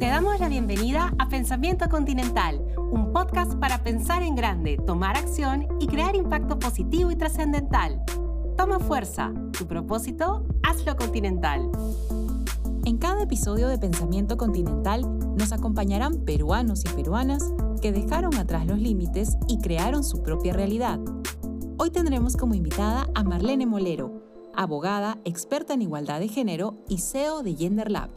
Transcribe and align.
Te 0.00 0.08
damos 0.08 0.40
la 0.40 0.48
bienvenida 0.48 1.12
a 1.18 1.28
Pensamiento 1.28 1.88
Continental, 1.88 2.60
un 2.90 3.12
podcast 3.12 3.54
para 3.54 3.84
pensar 3.84 4.22
en 4.22 4.34
grande, 4.34 4.76
tomar 4.84 5.16
acción 5.16 5.68
y 5.78 5.86
crear 5.86 6.16
impacto 6.16 6.58
positivo 6.58 7.12
y 7.12 7.16
trascendental. 7.16 8.02
Toma 8.56 8.80
fuerza, 8.80 9.32
tu 9.56 9.68
propósito, 9.68 10.44
hazlo 10.64 10.96
continental. 10.96 11.70
En 12.84 12.98
cada 12.98 13.22
episodio 13.22 13.68
de 13.68 13.78
Pensamiento 13.78 14.36
Continental 14.36 15.02
nos 15.36 15.52
acompañarán 15.52 16.24
peruanos 16.24 16.84
y 16.84 16.88
peruanas 16.88 17.52
que 17.80 17.92
dejaron 17.92 18.34
atrás 18.34 18.66
los 18.66 18.80
límites 18.80 19.36
y 19.46 19.58
crearon 19.58 20.02
su 20.02 20.22
propia 20.22 20.52
realidad. 20.52 20.98
Hoy 21.82 21.90
tendremos 21.90 22.36
como 22.36 22.54
invitada 22.54 23.08
a 23.12 23.24
Marlene 23.24 23.66
Molero, 23.66 24.22
abogada, 24.54 25.18
experta 25.24 25.74
en 25.74 25.82
igualdad 25.82 26.20
de 26.20 26.28
género 26.28 26.76
y 26.88 26.98
CEO 26.98 27.42
de 27.42 27.56
Gender 27.56 27.90
Lab. 27.90 28.08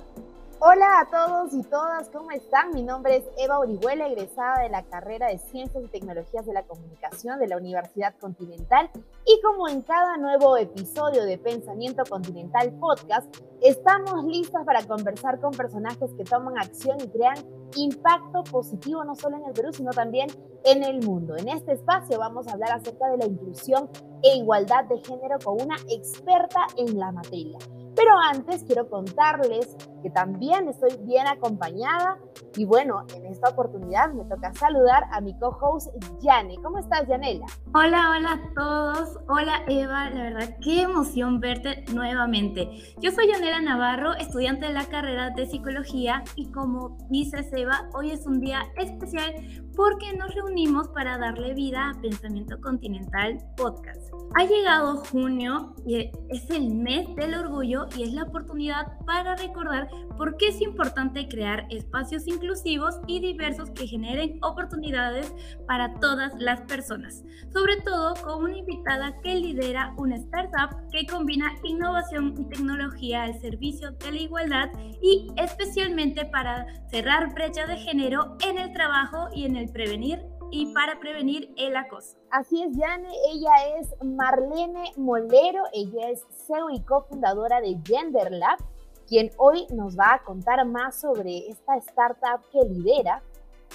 Hola 0.67 1.01
a 1.01 1.09
todos 1.11 1.53
y 1.53 1.61
todas, 1.61 2.09
¿cómo 2.09 2.31
están? 2.31 2.71
Mi 2.71 2.81
nombre 2.81 3.17
es 3.17 3.23
Eva 3.37 3.59
Orihuela, 3.59 4.07
egresada 4.07 4.63
de 4.63 4.69
la 4.69 4.81
carrera 4.81 5.27
de 5.27 5.37
Ciencias 5.37 5.83
y 5.83 5.87
Tecnologías 5.89 6.43
de 6.43 6.53
la 6.53 6.63
Comunicación 6.63 7.37
de 7.37 7.47
la 7.47 7.57
Universidad 7.57 8.15
Continental. 8.17 8.89
Y 9.27 9.39
como 9.43 9.67
en 9.67 9.83
cada 9.83 10.17
nuevo 10.17 10.57
episodio 10.57 11.23
de 11.23 11.37
Pensamiento 11.37 12.01
Continental 12.09 12.73
Podcast, 12.79 13.27
estamos 13.61 14.25
listas 14.25 14.65
para 14.65 14.83
conversar 14.87 15.39
con 15.39 15.51
personajes 15.51 16.09
que 16.17 16.23
toman 16.23 16.57
acción 16.57 16.97
y 16.99 17.09
crean 17.09 17.37
impacto 17.75 18.43
positivo 18.45 19.03
no 19.03 19.13
solo 19.13 19.37
en 19.37 19.45
el 19.45 19.53
Perú, 19.53 19.71
sino 19.71 19.91
también 19.91 20.29
en 20.63 20.83
el 20.83 21.05
mundo. 21.05 21.37
En 21.37 21.47
este 21.47 21.73
espacio 21.73 22.17
vamos 22.17 22.47
a 22.47 22.53
hablar 22.53 22.71
acerca 22.71 23.07
de 23.09 23.17
la 23.17 23.25
inclusión 23.27 23.87
e 24.23 24.37
igualdad 24.37 24.85
de 24.85 24.97
género 24.97 25.37
con 25.43 25.61
una 25.61 25.75
experta 25.89 26.65
en 26.75 26.97
la 26.97 27.11
materia. 27.11 27.59
Pero 27.95 28.11
antes 28.17 28.63
quiero 28.63 28.89
contarles 28.89 29.75
que 30.03 30.09
también 30.09 30.67
estoy 30.67 30.91
bien 31.03 31.25
acompañada 31.27 32.19
y 32.57 32.65
bueno, 32.65 33.05
en 33.15 33.25
esta 33.25 33.49
oportunidad 33.49 34.13
me 34.13 34.23
toca 34.25 34.53
saludar 34.53 35.05
a 35.11 35.19
mi 35.19 35.37
co-host 35.39 35.89
Yane. 36.21 36.57
¿Cómo 36.61 36.77
estás, 36.77 37.07
Yanela? 37.07 37.45
Hola, 37.73 38.11
hola 38.11 38.33
a 38.33 38.53
todos. 38.53 39.17
Hola, 39.27 39.63
Eva. 39.67 40.09
La 40.11 40.23
verdad, 40.23 40.57
qué 40.63 40.83
emoción 40.83 41.39
verte 41.39 41.83
nuevamente. 41.93 42.69
Yo 43.01 43.11
soy 43.11 43.27
Yanela 43.27 43.61
Navarro, 43.61 44.13
estudiante 44.13 44.67
de 44.67 44.73
la 44.73 44.85
carrera 44.85 45.31
de 45.31 45.47
psicología 45.47 46.23
y 46.35 46.51
como 46.51 46.97
dices, 47.09 47.51
Eva, 47.53 47.89
hoy 47.93 48.11
es 48.11 48.25
un 48.25 48.39
día 48.39 48.61
especial 48.77 49.33
porque 49.75 50.13
nos 50.15 50.33
reunimos 50.33 50.87
para 50.89 51.17
darle 51.17 51.53
vida 51.53 51.89
a 51.89 52.01
Pensamiento 52.01 52.59
Continental 52.61 53.37
Podcast. 53.57 54.13
Ha 54.35 54.45
llegado 54.45 55.03
junio 55.11 55.73
y 55.85 56.11
es 56.29 56.49
el 56.49 56.73
mes 56.73 57.13
del 57.15 57.35
orgullo 57.35 57.84
y 57.95 58.03
es 58.03 58.13
la 58.13 58.23
oportunidad 58.23 58.97
para 59.05 59.35
recordar 59.35 59.89
por 60.17 60.37
qué 60.37 60.47
es 60.47 60.61
importante 60.61 61.27
crear 61.27 61.65
espacios 61.69 62.27
inclusivos 62.27 62.95
y 63.07 63.19
diversos 63.19 63.69
que 63.71 63.87
generen 63.87 64.39
oportunidades 64.41 65.33
para 65.67 65.93
todas 65.99 66.33
las 66.39 66.61
personas, 66.61 67.23
sobre 67.53 67.77
todo 67.81 68.13
con 68.23 68.43
una 68.43 68.57
invitada 68.57 69.13
que 69.21 69.35
lidera 69.35 69.93
una 69.97 70.15
startup 70.15 70.89
que 70.91 71.05
combina 71.05 71.53
innovación 71.63 72.33
y 72.37 72.45
tecnología 72.45 73.23
al 73.23 73.39
servicio 73.39 73.91
de 73.91 74.11
la 74.11 74.19
igualdad 74.19 74.69
y 75.01 75.27
especialmente 75.37 76.25
para 76.25 76.65
cerrar 76.89 77.33
brecha 77.33 77.65
de 77.65 77.77
género 77.77 78.37
en 78.45 78.57
el 78.57 78.73
trabajo 78.73 79.27
y 79.33 79.45
en 79.45 79.55
el 79.57 79.69
prevenir 79.69 80.19
y 80.51 80.73
para 80.73 80.99
prevenir 80.99 81.53
el 81.57 81.75
acoso. 81.75 82.17
Así 82.31 82.61
es, 82.61 82.75
Yane, 82.77 83.09
ella 83.31 83.79
es 83.79 83.95
Marlene 84.03 84.91
Molero, 84.97 85.63
ella 85.73 86.09
es 86.09 86.25
CEO 86.47 86.69
y 86.69 86.81
cofundadora 86.81 87.61
de 87.61 87.77
Gender 87.85 88.31
Lab, 88.31 88.59
quien 89.07 89.31
hoy 89.37 89.67
nos 89.73 89.97
va 89.97 90.15
a 90.15 90.23
contar 90.23 90.65
más 90.65 90.99
sobre 90.99 91.49
esta 91.49 91.75
startup 91.77 92.41
que 92.51 92.67
lidera, 92.67 93.21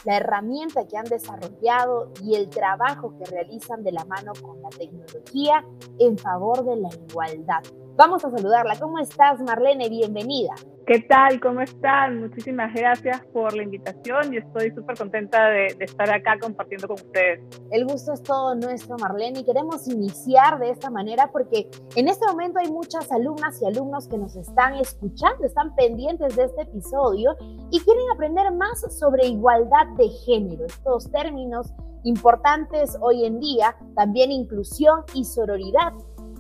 la 0.05 0.17
herramienta 0.17 0.87
que 0.87 0.97
han 0.97 1.05
desarrollado 1.05 2.11
y 2.23 2.35
el 2.35 2.49
trabajo 2.49 3.15
que 3.19 3.31
realizan 3.31 3.83
de 3.83 3.93
la 3.93 4.05
mano 4.05 4.33
con 4.41 4.63
la 4.63 4.71
tecnología 4.71 5.65
en 5.99 6.17
favor 6.17 6.65
de 6.65 6.77
la 6.77 6.89
igualdad. 7.09 7.63
Vamos 8.01 8.25
a 8.25 8.31
saludarla. 8.31 8.79
¿Cómo 8.81 8.99
estás, 8.99 9.43
Marlene? 9.43 9.91
Bienvenida. 9.91 10.55
¿Qué 10.87 11.01
tal? 11.01 11.39
¿Cómo 11.39 11.61
están? 11.61 12.19
Muchísimas 12.19 12.73
gracias 12.73 13.21
por 13.27 13.55
la 13.55 13.63
invitación 13.63 14.33
y 14.33 14.39
estoy 14.39 14.71
súper 14.71 14.97
contenta 14.97 15.51
de, 15.51 15.75
de, 15.79 15.85
estar 15.85 16.09
acá 16.11 16.39
compartiendo 16.41 16.89
con 16.89 16.95
ustedes. 16.95 17.43
El 17.71 17.85
gusto 17.85 18.15
es 18.15 18.23
todo 18.23 18.55
nuestro, 18.55 18.97
Marlene, 18.97 19.41
y 19.41 19.45
queremos 19.45 19.87
iniciar 19.87 20.59
de 20.61 20.71
esta 20.71 20.89
manera 20.89 21.31
porque 21.31 21.69
en 21.95 22.09
este 22.09 22.25
momento 22.27 22.59
hay 22.59 22.73
muchas 22.73 23.13
alumnas 23.13 23.61
y 23.61 23.67
alumnos 23.67 24.09
que 24.09 24.17
nos 24.17 24.35
están 24.35 24.77
escuchando, 24.77 25.45
están 25.45 25.75
pendientes 25.75 26.35
de 26.37 26.45
este 26.45 26.63
episodio 26.63 27.37
y 27.71 27.81
quieren 27.81 28.05
aprender 28.15 28.51
más 28.55 28.81
sobre 28.99 29.27
igualdad 29.27 29.87
de 29.99 30.09
género, 30.09 30.65
estos 30.65 31.13
términos 31.13 31.71
importantes 32.05 32.97
hoy 33.01 33.25
en 33.25 33.41
día, 33.41 33.77
también 33.95 34.31
inclusión 34.31 35.03
y 35.15 35.25
sororidad. 35.25 35.93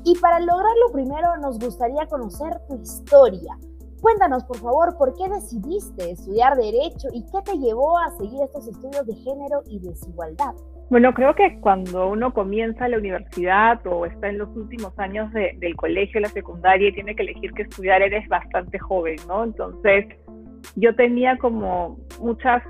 Y 0.05 0.19
para 0.19 0.41
lograrlo 0.41 0.93
primero 0.93 1.37
nos 1.39 1.59
gustaría 1.59 2.07
conocer 2.07 2.53
tu 2.69 2.81
historia. 2.81 3.57
Cuéntanos, 4.01 4.45
por 4.45 4.57
favor, 4.57 4.97
por 4.97 5.15
qué 5.15 5.29
decidiste 5.29 6.13
estudiar 6.13 6.57
Derecho 6.57 7.09
y 7.13 7.23
qué 7.27 7.43
te 7.45 7.59
llevó 7.59 7.99
a 7.99 8.11
seguir 8.13 8.41
estos 8.43 8.67
estudios 8.67 9.07
de 9.07 9.15
género 9.15 9.63
y 9.67 9.79
desigualdad. 9.79 10.55
Bueno, 10.89 11.13
creo 11.13 11.35
que 11.35 11.61
cuando 11.61 12.09
uno 12.09 12.33
comienza 12.33 12.89
la 12.89 12.97
universidad 12.97 13.87
o 13.87 14.07
está 14.07 14.29
en 14.29 14.39
los 14.39 14.49
últimos 14.57 14.99
años 14.99 15.31
de, 15.33 15.55
del 15.59 15.77
colegio, 15.77 16.19
la 16.19 16.29
secundaria 16.29 16.89
y 16.89 16.95
tiene 16.95 17.15
que 17.15 17.23
elegir 17.23 17.53
qué 17.53 17.63
estudiar, 17.63 18.01
eres 18.03 18.27
bastante 18.29 18.79
joven, 18.79 19.17
¿no? 19.29 19.45
Entonces, 19.45 20.07
yo 20.77 20.95
tenía 20.97 21.37
como 21.37 21.99
muchas 22.21 22.63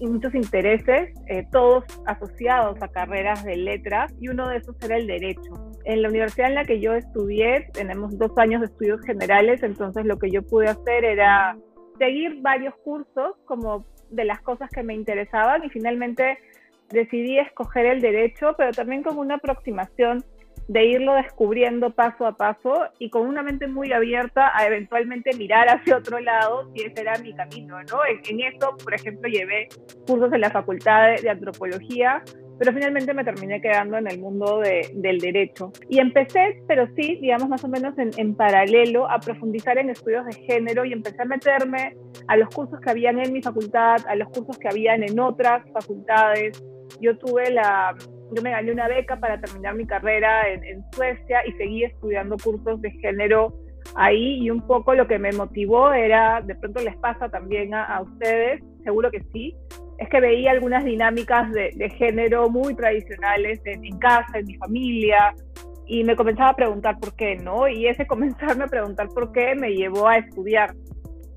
muchos 0.00 0.34
intereses, 0.34 1.10
eh, 1.26 1.46
todos 1.50 1.84
asociados 2.06 2.80
a 2.82 2.88
carreras 2.88 3.44
de 3.44 3.56
letras, 3.56 4.14
y 4.20 4.28
uno 4.28 4.48
de 4.48 4.58
esos 4.58 4.76
era 4.82 4.96
el 4.96 5.06
derecho. 5.06 5.52
En 5.86 6.02
la 6.02 6.08
universidad 6.08 6.48
en 6.48 6.56
la 6.56 6.64
que 6.64 6.80
yo 6.80 6.94
estudié, 6.94 7.68
tenemos 7.72 8.18
dos 8.18 8.36
años 8.38 8.60
de 8.60 8.66
estudios 8.66 9.00
generales, 9.02 9.62
entonces 9.62 10.04
lo 10.04 10.18
que 10.18 10.30
yo 10.30 10.42
pude 10.42 10.66
hacer 10.66 11.04
era 11.04 11.56
seguir 11.96 12.42
varios 12.42 12.74
cursos 12.84 13.36
como 13.44 13.86
de 14.10 14.24
las 14.24 14.40
cosas 14.40 14.68
que 14.70 14.82
me 14.82 14.94
interesaban 14.94 15.64
y 15.64 15.70
finalmente 15.70 16.38
decidí 16.90 17.38
escoger 17.38 17.86
el 17.86 18.00
derecho, 18.00 18.54
pero 18.58 18.72
también 18.72 19.04
como 19.04 19.20
una 19.20 19.36
aproximación 19.36 20.24
de 20.68 20.84
irlo 20.86 21.14
descubriendo 21.14 21.90
paso 21.90 22.26
a 22.26 22.36
paso 22.36 22.88
y 22.98 23.08
con 23.08 23.26
una 23.26 23.42
mente 23.42 23.68
muy 23.68 23.92
abierta 23.92 24.50
a 24.56 24.66
eventualmente 24.66 25.36
mirar 25.36 25.68
hacia 25.68 25.98
otro 25.98 26.18
lado 26.18 26.72
si 26.74 26.82
ese 26.82 27.02
era 27.02 27.16
mi 27.18 27.32
camino, 27.34 27.80
¿no? 27.84 28.04
En, 28.04 28.20
en 28.28 28.54
eso, 28.54 28.76
por 28.82 28.92
ejemplo, 28.92 29.28
llevé 29.28 29.68
cursos 30.06 30.32
en 30.32 30.40
la 30.40 30.50
facultad 30.50 31.14
de, 31.14 31.22
de, 31.22 31.30
antropología, 31.30 32.24
pero 32.58 32.72
finalmente 32.72 33.12
me 33.12 33.24
terminé 33.24 33.60
quedando 33.60 33.98
en 33.98 34.10
el 34.10 34.18
mundo 34.18 34.60
de, 34.60 34.90
del 34.94 35.18
derecho. 35.18 35.72
Y 35.88 35.98
empecé, 35.98 36.62
pero 36.66 36.86
sí, 36.96 37.18
digamos 37.20 37.48
más 37.48 37.62
o 37.64 37.68
menos 37.68 37.98
en, 37.98 38.10
en 38.16 38.34
paralelo, 38.34 39.10
a 39.10 39.18
profundizar 39.18 39.78
en 39.78 39.90
estudios 39.90 40.24
de 40.26 40.32
género 40.32 40.84
y 40.84 40.92
empecé 40.92 41.22
a 41.22 41.26
meterme 41.26 41.96
a 42.28 42.36
los 42.36 42.48
cursos 42.54 42.80
que 42.80 42.90
habían 42.90 43.18
en 43.20 43.32
mi 43.32 43.42
facultad, 43.42 43.96
a 44.08 44.14
los 44.16 44.28
cursos 44.28 44.58
que 44.58 44.68
habían 44.68 45.02
en 45.02 45.18
otras 45.20 45.62
facultades. 45.72 46.62
Yo 47.00 47.18
tuve 47.18 47.50
la, 47.50 47.94
yo 48.34 48.42
me 48.42 48.50
gané 48.50 48.72
una 48.72 48.88
beca 48.88 49.18
para 49.18 49.40
terminar 49.40 49.74
mi 49.74 49.86
carrera 49.86 50.48
en, 50.48 50.64
en, 50.64 50.84
Suecia 50.92 51.46
y 51.46 51.52
seguí 51.52 51.84
estudiando 51.84 52.36
cursos 52.42 52.80
de 52.80 52.90
género 52.92 53.54
ahí 53.94 54.42
y 54.42 54.50
un 54.50 54.66
poco 54.66 54.94
lo 54.94 55.06
que 55.06 55.18
me 55.18 55.32
motivó 55.32 55.92
era, 55.92 56.40
de 56.40 56.54
pronto 56.56 56.82
les 56.82 56.96
pasa 56.96 57.28
también 57.28 57.74
a, 57.74 57.84
a 57.84 58.02
ustedes, 58.02 58.62
seguro 58.82 59.10
que 59.10 59.22
sí, 59.32 59.54
es 59.98 60.08
que 60.08 60.20
veía 60.20 60.50
algunas 60.50 60.84
dinámicas 60.84 61.50
de, 61.52 61.70
de 61.74 61.90
género 61.90 62.48
muy 62.50 62.74
tradicionales 62.74 63.60
en, 63.64 63.84
en, 63.84 63.98
casa, 63.98 64.38
en 64.38 64.46
mi 64.46 64.54
familia, 64.56 65.34
y 65.86 66.04
me 66.04 66.16
comenzaba 66.16 66.50
a 66.50 66.56
preguntar 66.56 66.98
por 66.98 67.14
qué, 67.14 67.36
¿no? 67.36 67.68
Y 67.68 67.86
ese 67.86 68.06
comenzarme 68.08 68.64
a 68.64 68.68
preguntar 68.68 69.08
por 69.08 69.32
qué 69.32 69.54
me 69.54 69.70
llevó 69.72 70.08
a 70.08 70.18
estudiar. 70.18 70.74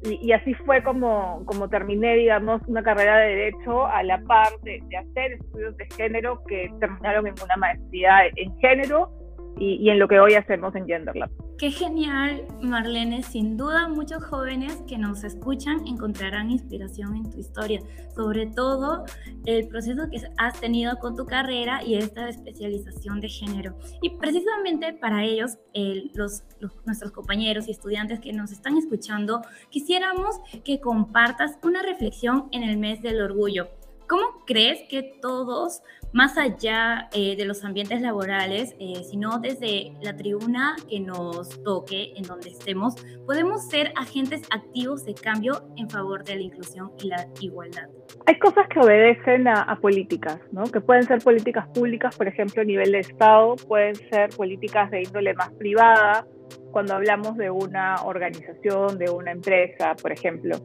Y, 0.03 0.29
y, 0.29 0.31
así 0.31 0.53
fue 0.53 0.81
como, 0.81 1.43
como 1.45 1.67
terminé, 1.67 2.15
digamos, 2.15 2.61
una 2.67 2.81
carrera 2.81 3.17
de 3.17 3.35
Derecho 3.35 3.85
a 3.85 4.01
la 4.03 4.17
par 4.21 4.47
de, 4.63 4.81
de, 4.87 4.97
hacer 4.97 5.33
estudios 5.33 5.75
de 5.75 5.85
género 5.97 6.41
que 6.47 6.71
terminaron 6.79 7.27
en 7.27 7.33
una 7.43 7.57
maestría 7.57 8.27
en 8.33 8.57
género 8.59 9.11
y, 9.59 9.75
y 9.75 9.89
en 9.89 9.99
lo 9.99 10.07
que 10.07 10.19
hoy 10.19 10.35
hacemos 10.35 10.75
en 10.75 10.87
Gender 10.87 11.15
Lab. 11.15 11.29
Qué 11.59 11.71
genial, 11.71 12.45
Marlene. 12.61 13.21
Sin 13.21 13.57
duda, 13.57 13.89
muchos 13.89 14.23
jóvenes 14.23 14.81
que 14.87 14.97
nos 14.97 15.25
escuchan 15.25 15.85
encontrarán 15.85 16.51
inspiración 16.51 17.17
en 17.17 17.29
tu 17.29 17.37
historia, 17.37 17.81
sobre 18.15 18.47
todo 18.47 19.03
el 19.45 19.67
proceso 19.67 20.09
que 20.09 20.21
has 20.37 20.57
tenido 20.61 20.97
con 20.99 21.17
tu 21.17 21.25
carrera 21.25 21.83
y 21.83 21.95
esta 21.95 22.29
especialización 22.29 23.19
de 23.19 23.27
género. 23.27 23.77
Y 24.01 24.11
precisamente 24.11 24.93
para 24.93 25.25
ellos, 25.25 25.57
el, 25.73 26.11
los, 26.13 26.43
los, 26.61 26.71
nuestros 26.85 27.11
compañeros 27.11 27.67
y 27.67 27.71
estudiantes 27.71 28.21
que 28.21 28.31
nos 28.31 28.53
están 28.53 28.77
escuchando, 28.77 29.41
quisiéramos 29.69 30.39
que 30.63 30.79
compartas 30.79 31.59
una 31.61 31.81
reflexión 31.81 32.47
en 32.53 32.63
el 32.63 32.77
mes 32.77 33.01
del 33.01 33.21
orgullo 33.21 33.67
¿Cómo 34.09 34.43
crees 34.47 34.81
que 34.89 35.03
todos, 35.21 35.83
más 36.13 36.35
allá 36.39 37.09
eh, 37.13 37.35
de 37.37 37.45
los 37.45 37.63
ambientes 37.63 38.01
laborales, 38.01 38.75
eh, 38.79 39.03
sino 39.07 39.37
desde 39.37 39.93
la 40.01 40.15
tribuna 40.15 40.75
que 40.89 40.99
nos 40.99 41.61
toque, 41.61 42.13
en 42.15 42.23
donde 42.23 42.49
estemos, 42.49 42.95
podemos 43.27 43.69
ser 43.69 43.93
agentes 43.95 44.41
activos 44.49 45.05
de 45.05 45.13
cambio 45.13 45.61
en 45.77 45.87
favor 45.91 46.23
de 46.23 46.37
la 46.37 46.41
inclusión 46.41 46.91
y 47.03 47.07
la 47.07 47.27
igualdad? 47.39 47.87
Hay 48.25 48.39
cosas 48.39 48.67
que 48.73 48.79
obedecen 48.79 49.47
a, 49.47 49.61
a 49.61 49.75
políticas, 49.75 50.39
¿no? 50.51 50.63
que 50.63 50.81
pueden 50.81 51.03
ser 51.03 51.19
políticas 51.19 51.67
públicas, 51.67 52.17
por 52.17 52.27
ejemplo, 52.27 52.63
a 52.63 52.65
nivel 52.65 52.91
de 52.91 53.01
Estado, 53.01 53.57
pueden 53.67 53.93
ser 53.95 54.31
políticas 54.31 54.89
de 54.89 55.03
índole 55.03 55.35
más 55.35 55.51
privada, 55.51 56.25
cuando 56.71 56.95
hablamos 56.95 57.37
de 57.37 57.49
una 57.49 57.95
organización, 58.03 58.97
de 58.97 59.09
una 59.09 59.31
empresa, 59.31 59.95
por 60.01 60.11
ejemplo. 60.11 60.57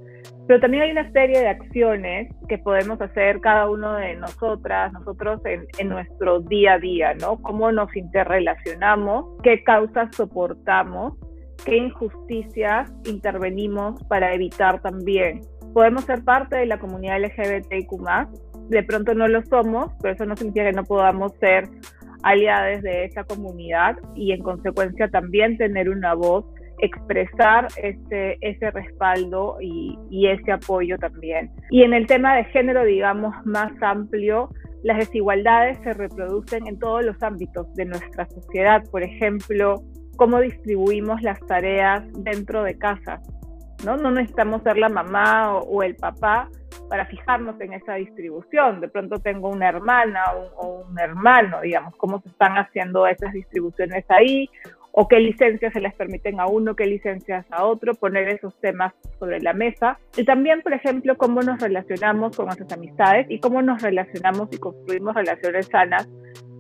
Pero 0.47 0.61
también 0.61 0.83
hay 0.83 0.91
una 0.91 1.11
serie 1.13 1.41
de 1.41 1.49
acciones 1.49 2.33
que 2.49 2.59
podemos 2.59 3.01
hacer 3.01 3.41
cada 3.41 3.69
uno 3.71 3.95
de 3.95 4.15
nosotras, 4.17 4.93
nosotros 4.93 5.41
en, 5.47 5.67
en, 5.79 5.89
nuestro 5.89 6.41
día 6.41 6.75
a 6.75 6.79
día, 6.79 7.15
¿no? 7.15 7.41
Cómo 7.41 7.73
nos 7.73 7.95
interrelacionamos, 7.97 9.25
qué 9.43 9.65
causas 9.65 10.15
soportamos, 10.15 11.15
qué 11.65 11.77
injusticias 11.77 12.93
intervenimos 13.07 14.03
para 14.05 14.35
evitar 14.35 14.83
también. 14.83 15.41
Podemos 15.73 16.05
ser 16.05 16.23
parte 16.25 16.57
de 16.57 16.67
la 16.67 16.79
comunidad 16.79 17.21
LGBTIQ, 17.21 17.91
de 18.69 18.83
pronto 18.83 19.15
no 19.15 19.29
lo 19.29 19.43
somos, 19.47 19.93
pero 20.01 20.15
eso 20.15 20.25
no 20.25 20.37
significa 20.37 20.67
que 20.67 20.73
no 20.73 20.85
podamos 20.85 21.33
ser 21.41 21.69
aliados 22.25 22.83
de 22.83 23.05
esa 23.05 23.23
comunidad 23.25 23.97
y 24.17 24.33
en 24.33 24.43
consecuencia 24.43 25.09
también 25.09 25.57
tener 25.57 25.89
una 25.89 26.15
voz, 26.15 26.45
expresar 26.81 27.69
ese, 27.77 28.37
ese 28.41 28.71
respaldo 28.71 29.59
y, 29.61 29.97
y 30.11 30.27
ese 30.29 30.51
apoyo 30.51 30.99
también. 30.99 31.51
Y 31.71 31.83
en 31.83 31.93
el 31.93 32.07
tema 32.07 32.35
de 32.35 32.45
género, 32.45 32.85
digamos, 32.85 33.35
más 33.45 33.71
amplio, 33.81 34.49
las 34.83 34.99
desigualdades 34.99 35.79
se 35.83 35.93
reproducen 35.93 36.67
en 36.67 36.79
todos 36.79 37.05
los 37.05 37.23
ámbitos 37.23 37.73
de 37.75 37.85
nuestra 37.85 38.27
sociedad. 38.27 38.83
Por 38.91 39.03
ejemplo, 39.03 39.83
cómo 40.17 40.41
distribuimos 40.41 41.23
las 41.23 41.41
tareas 41.47 42.05
dentro 42.19 42.63
de 42.63 42.77
casa. 42.77 43.21
No, 43.85 43.97
no 43.97 44.11
necesitamos 44.11 44.63
ser 44.63 44.77
la 44.79 44.89
mamá 44.89 45.59
o, 45.59 45.83
el 45.83 45.97
papá 45.97 46.49
para 46.89 47.07
fijarnos 47.07 47.61
en 47.61 47.73
esa 47.73 47.95
distribución. 47.95 48.81
De 48.81 48.89
pronto 48.89 49.19
tengo 49.19 49.49
una 49.49 49.69
hermana 49.69 50.25
o, 50.35 50.67
o, 50.67 50.87
un 50.89 50.99
hermano, 50.99 51.61
digamos, 51.61 51.95
cómo 51.97 52.21
se 52.21 52.29
están 52.29 52.57
haciendo 52.57 53.07
esas 53.07 53.33
distribuciones 53.33 54.05
ahí, 54.09 54.49
o 54.97 55.09
qué 55.09 55.19
licencias 55.19 55.73
se 55.73 55.81
les 55.81 55.93
permiten 55.95 56.39
a 56.39 56.47
uno, 56.47 56.77
qué 56.77 56.87
licencias 56.87 57.45
a 57.51 57.65
otro, 57.65 57.95
poner 57.95 58.29
esos 58.29 58.55
temas 58.61 58.95
sobre 59.19 59.41
la 59.41 59.53
mesa. 59.53 59.99
Y 60.17 60.25
también, 60.25 60.63
por 60.63 60.73
ejemplo, 60.73 61.17
cómo 61.17 61.43
nos 61.43 61.61
relacionamos 61.61 62.37
con 62.37 62.47
nuestras 62.47 62.73
amistades 62.73 63.27
y 63.29 63.41
cómo 63.41 63.61
nos 63.61 63.83
relacionamos 63.83 64.49
y 64.53 64.59
construimos 64.59 65.17
relaciones 65.17 65.67
sanas 65.67 66.09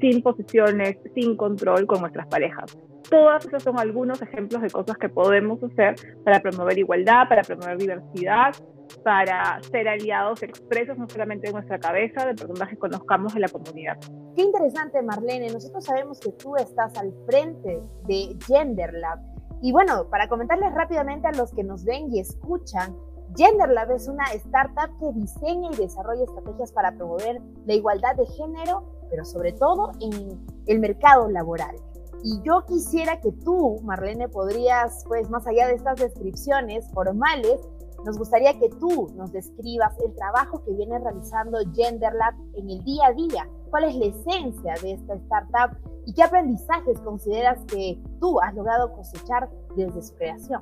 sin 0.04 0.22
posiciones, 0.22 0.98
sin 1.14 1.34
control 1.34 1.86
con 1.86 2.02
nuestras 2.02 2.26
parejas. 2.26 2.76
Todos 3.08 3.46
esos 3.46 3.62
son 3.62 3.78
algunos 3.78 4.20
ejemplos 4.20 4.60
de 4.60 4.68
cosas 4.68 4.98
que 4.98 5.08
podemos 5.08 5.62
hacer 5.62 5.94
para 6.22 6.40
promover 6.40 6.78
igualdad, 6.78 7.26
para 7.26 7.42
promover 7.42 7.78
diversidad, 7.78 8.54
para 9.02 9.62
ser 9.62 9.88
aliados 9.88 10.42
expresos 10.42 10.98
no 10.98 11.08
solamente 11.08 11.46
de 11.46 11.54
nuestra 11.54 11.78
cabeza, 11.78 12.26
de 12.26 12.34
personas 12.34 12.68
que 12.68 12.76
conozcamos 12.76 13.32
de 13.32 13.40
la 13.40 13.48
comunidad. 13.48 13.96
Qué 14.36 14.42
interesante, 14.42 15.00
Marlene. 15.00 15.48
Nosotros 15.50 15.86
sabemos 15.86 16.20
que 16.20 16.32
tú 16.32 16.54
estás 16.56 16.94
al 16.98 17.10
frente 17.26 17.80
de 18.06 18.36
Gender 18.46 18.92
Lab. 18.92 19.20
Y 19.62 19.72
bueno, 19.72 20.10
para 20.10 20.28
comentarles 20.28 20.74
rápidamente 20.74 21.28
a 21.28 21.32
los 21.32 21.50
que 21.54 21.64
nos 21.64 21.82
ven 21.86 22.12
y 22.12 22.20
escuchan, 22.20 22.94
Gender 23.36 23.70
Lab 23.70 23.90
es 23.92 24.06
una 24.06 24.24
startup 24.34 24.98
que 25.00 25.18
diseña 25.18 25.70
y 25.72 25.76
desarrolla 25.76 26.24
estrategias 26.24 26.72
para 26.72 26.92
promover 26.92 27.40
la 27.64 27.74
igualdad 27.74 28.14
de 28.16 28.26
género, 28.26 28.84
pero 29.10 29.24
sobre 29.24 29.52
todo 29.52 29.92
en 30.00 30.44
el 30.66 30.80
mercado 30.80 31.28
laboral. 31.28 31.76
Y 32.22 32.40
yo 32.42 32.64
quisiera 32.66 33.20
que 33.20 33.32
tú, 33.44 33.80
Marlene, 33.82 34.28
podrías, 34.28 35.04
pues 35.06 35.28
más 35.28 35.46
allá 35.46 35.68
de 35.68 35.74
estas 35.74 36.00
descripciones 36.00 36.90
formales, 36.92 37.60
nos 38.04 38.18
gustaría 38.18 38.58
que 38.58 38.68
tú 38.80 39.12
nos 39.14 39.32
describas 39.32 39.94
el 40.00 40.14
trabajo 40.14 40.62
que 40.64 40.72
viene 40.72 40.98
realizando 40.98 41.58
GenderLab 41.74 42.34
en 42.54 42.70
el 42.70 42.84
día 42.84 43.06
a 43.08 43.12
día. 43.12 43.48
¿Cuál 43.70 43.84
es 43.84 43.96
la 43.96 44.06
esencia 44.06 44.74
de 44.82 44.92
esta 44.92 45.14
startup 45.14 45.76
y 46.06 46.14
qué 46.14 46.22
aprendizajes 46.22 46.98
consideras 47.00 47.58
que 47.66 47.98
tú 48.20 48.40
has 48.40 48.54
logrado 48.54 48.92
cosechar 48.92 49.48
desde 49.74 50.02
su 50.02 50.14
creación? 50.16 50.60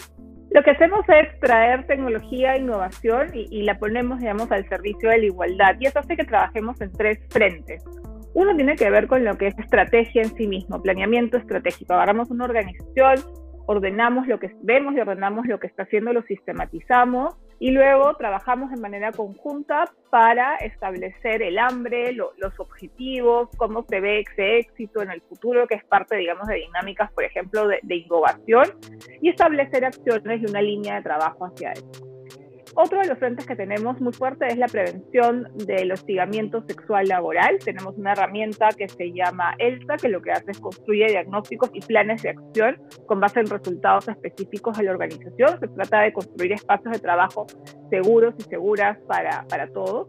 Lo 0.50 0.62
que 0.62 0.70
hacemos 0.70 1.00
es 1.08 1.40
traer 1.40 1.86
tecnología 1.86 2.56
innovación 2.56 3.30
y, 3.34 3.46
y 3.50 3.62
la 3.62 3.78
ponemos, 3.78 4.18
digamos, 4.18 4.50
al 4.52 4.68
servicio 4.68 5.10
de 5.10 5.18
la 5.18 5.26
igualdad. 5.26 5.76
Y 5.80 5.86
eso 5.86 5.98
hace 5.98 6.16
que 6.16 6.24
trabajemos 6.24 6.80
en 6.80 6.92
tres 6.92 7.18
frentes. 7.28 7.84
Uno 8.34 8.56
tiene 8.56 8.76
que 8.76 8.90
ver 8.90 9.06
con 9.06 9.24
lo 9.24 9.36
que 9.36 9.48
es 9.48 9.58
estrategia 9.58 10.22
en 10.22 10.34
sí 10.34 10.46
mismo, 10.46 10.80
planeamiento 10.80 11.36
estratégico. 11.36 11.94
Agarramos 11.94 12.30
una 12.30 12.44
organización, 12.44 13.16
ordenamos 13.66 14.26
lo 14.26 14.38
que 14.38 14.54
vemos 14.62 14.94
y 14.94 15.00
ordenamos 15.00 15.46
lo 15.46 15.60
que 15.60 15.66
está 15.66 15.82
haciendo, 15.84 16.12
lo 16.12 16.22
sistematizamos 16.22 17.36
y 17.62 17.70
luego 17.70 18.16
trabajamos 18.16 18.72
de 18.72 18.80
manera 18.80 19.12
conjunta 19.12 19.84
para 20.10 20.56
establecer 20.56 21.42
el 21.42 21.60
hambre, 21.60 22.12
lo, 22.12 22.32
los 22.38 22.58
objetivos, 22.58 23.50
cómo 23.56 23.84
se 23.88 24.20
ese 24.20 24.58
éxito 24.58 25.00
en 25.00 25.12
el 25.12 25.20
futuro, 25.20 25.68
que 25.68 25.76
es 25.76 25.84
parte, 25.84 26.16
digamos, 26.16 26.48
de 26.48 26.56
dinámicas, 26.56 27.12
por 27.12 27.22
ejemplo, 27.22 27.68
de, 27.68 27.78
de 27.84 27.96
innovación, 27.98 28.64
y 29.20 29.28
establecer 29.28 29.84
acciones 29.84 30.42
y 30.42 30.46
una 30.46 30.60
línea 30.60 30.96
de 30.96 31.02
trabajo 31.02 31.46
hacia 31.46 31.70
eso. 31.70 32.11
Otro 32.74 33.00
de 33.00 33.06
los 33.06 33.18
frentes 33.18 33.44
que 33.46 33.54
tenemos 33.54 34.00
muy 34.00 34.12
fuerte 34.12 34.46
es 34.46 34.56
la 34.56 34.66
prevención 34.66 35.48
del 35.66 35.92
hostigamiento 35.92 36.62
sexual 36.66 37.06
laboral. 37.06 37.58
Tenemos 37.62 37.96
una 37.98 38.12
herramienta 38.12 38.70
que 38.76 38.88
se 38.88 39.12
llama 39.12 39.54
ELSA, 39.58 39.96
que 39.96 40.08
lo 40.08 40.22
que 40.22 40.32
hace 40.32 40.52
es 40.52 40.60
construir 40.60 41.08
diagnósticos 41.08 41.70
y 41.74 41.80
planes 41.80 42.22
de 42.22 42.30
acción 42.30 42.80
con 43.06 43.20
base 43.20 43.40
en 43.40 43.46
resultados 43.46 44.08
específicos 44.08 44.78
de 44.78 44.84
la 44.84 44.92
organización. 44.92 45.60
Se 45.60 45.68
trata 45.68 46.00
de 46.00 46.12
construir 46.12 46.52
espacios 46.52 46.92
de 46.92 47.00
trabajo 47.00 47.46
seguros 47.90 48.34
y 48.38 48.42
seguras 48.42 48.98
para, 49.06 49.44
para 49.48 49.66
todos. 49.68 50.08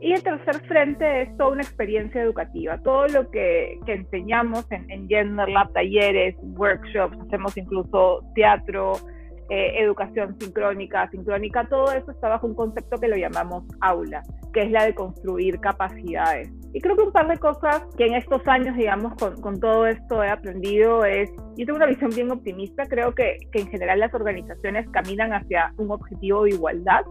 Y 0.00 0.12
el 0.12 0.22
tercer 0.22 0.60
frente 0.66 1.22
es 1.22 1.36
toda 1.36 1.50
una 1.50 1.62
experiencia 1.62 2.22
educativa. 2.22 2.76
Todo 2.82 3.06
lo 3.08 3.30
que, 3.30 3.78
que 3.86 3.92
enseñamos 3.92 4.66
en, 4.72 4.90
en 4.90 5.08
Gender 5.08 5.48
Lab, 5.48 5.72
talleres, 5.74 6.34
workshops, 6.56 7.16
hacemos 7.20 7.56
incluso 7.56 8.24
teatro, 8.34 8.94
eh, 9.50 9.82
educación 9.82 10.36
sincrónica, 10.38 11.10
sincrónica, 11.10 11.66
todo 11.68 11.92
eso 11.92 12.10
está 12.10 12.28
bajo 12.28 12.46
un 12.46 12.54
concepto 12.54 12.98
que 12.98 13.08
lo 13.08 13.16
llamamos 13.16 13.64
aula, 13.80 14.22
que 14.52 14.62
es 14.62 14.70
la 14.70 14.84
de 14.84 14.94
construir 14.94 15.58
capacidades. 15.60 16.50
Y 16.72 16.80
creo 16.80 16.96
que 16.96 17.02
un 17.02 17.12
par 17.12 17.28
de 17.28 17.36
cosas 17.38 17.82
que 17.98 18.06
en 18.06 18.14
estos 18.14 18.46
años, 18.46 18.76
digamos, 18.76 19.14
con, 19.14 19.60
todo 19.60 19.86
esto 19.86 20.22
he 20.22 20.30
aprendido 20.30 21.04
es, 21.04 21.30
yo 21.56 21.66
tengo 21.66 21.76
una 21.76 21.86
visión 21.86 22.10
bien 22.10 22.30
optimista, 22.30 22.84
creo 22.86 23.14
que, 23.14 23.38
que 23.52 23.60
en 23.60 23.68
general 23.68 24.00
las 24.00 24.14
organizaciones 24.14 24.88
caminan 24.90 25.32
hacia 25.32 25.72
un 25.76 25.90
objetivo 25.90 26.44
de 26.44 26.50
igualdad, 26.50 27.02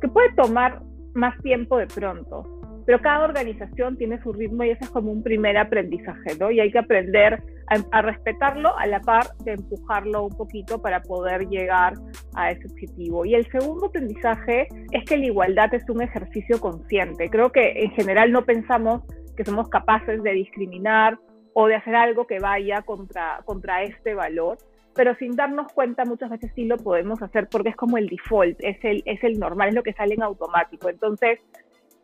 que 0.00 0.08
puede 0.08 0.32
tomar 0.34 0.80
más 1.14 1.36
tiempo 1.42 1.78
de 1.78 1.86
pronto, 1.88 2.44
pero 2.86 3.00
cada 3.00 3.24
organización 3.24 3.96
tiene 3.96 4.22
su 4.22 4.32
ritmo 4.32 4.64
y 4.64 4.70
ese 4.70 4.84
es 4.84 4.90
como 4.90 5.10
un 5.10 5.22
primer 5.22 5.58
aprendizaje, 5.58 6.36
¿no? 6.38 6.50
Y 6.50 6.60
hay 6.60 6.70
que 6.70 6.78
aprender 6.78 7.42
a, 7.70 8.02
respetarlo 8.02 8.76
a 8.78 8.86
la 8.86 9.00
par 9.00 9.26
de 9.44 9.52
empujarlo 9.52 10.24
un 10.24 10.36
poquito 10.36 10.80
para 10.80 11.02
poder 11.02 11.48
llegar 11.48 11.94
a 12.34 12.50
ese 12.50 12.66
objetivo. 12.66 13.24
Y 13.24 13.34
el 13.34 13.50
segundo 13.50 13.86
aprendizaje 13.86 14.68
es 14.92 15.04
que 15.04 15.16
la 15.16 15.26
igualdad 15.26 15.72
es 15.74 15.88
un 15.88 16.02
ejercicio 16.02 16.60
consciente. 16.60 17.28
Creo 17.30 17.50
que 17.50 17.84
en 17.84 17.90
general 17.92 18.32
no 18.32 18.44
pensamos 18.44 19.02
que 19.36 19.44
somos 19.44 19.68
capaces 19.68 20.22
de 20.22 20.32
discriminar 20.32 21.18
o 21.54 21.66
de 21.66 21.76
hacer 21.76 21.94
algo 21.94 22.26
que 22.26 22.38
vaya 22.38 22.82
contra, 22.82 23.40
contra 23.44 23.82
este 23.82 24.14
valor 24.14 24.58
pero 24.98 25.14
sin 25.14 25.36
darnos 25.36 25.72
cuenta 25.72 26.04
muchas 26.04 26.28
veces 26.28 26.50
sí 26.56 26.64
lo 26.64 26.76
podemos 26.76 27.22
hacer 27.22 27.46
porque 27.48 27.68
es 27.68 27.76
como 27.76 27.98
el 27.98 28.08
default, 28.08 28.58
es 28.58 28.78
el, 28.82 29.04
es 29.06 29.22
el 29.22 29.38
normal, 29.38 29.68
es 29.68 29.76
lo 29.76 29.84
que 29.84 29.92
sale 29.92 30.14
en 30.14 30.24
automático. 30.24 30.88
Entonces, 30.88 31.38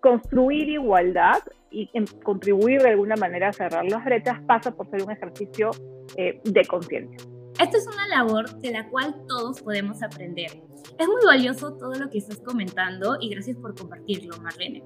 construir 0.05 0.69
igualdad 0.69 1.39
y 1.71 1.89
contribuir 2.23 2.83
de 2.83 2.91
alguna 2.91 3.17
manera 3.17 3.49
a 3.49 3.53
cerrar 3.55 3.87
las 3.87 4.05
brechas 4.05 4.39
pasa 4.47 4.71
por 4.71 4.91
ser 4.91 5.03
un 5.03 5.11
ejercicio 5.11 5.71
eh, 6.19 6.43
de 6.45 6.65
conciencia. 6.67 7.27
Esta 7.59 7.79
es 7.79 7.87
una 7.87 8.07
labor 8.09 8.55
de 8.61 8.71
la 8.71 8.87
cual 8.91 9.15
todos 9.27 9.63
podemos 9.63 10.03
aprender. 10.03 10.51
Es 10.99 11.09
muy 11.09 11.25
valioso 11.25 11.75
todo 11.79 11.95
lo 11.95 12.11
que 12.11 12.19
estás 12.19 12.39
comentando 12.41 13.17
y 13.19 13.31
gracias 13.31 13.57
por 13.57 13.75
compartirlo, 13.75 14.37
Marlene. 14.43 14.83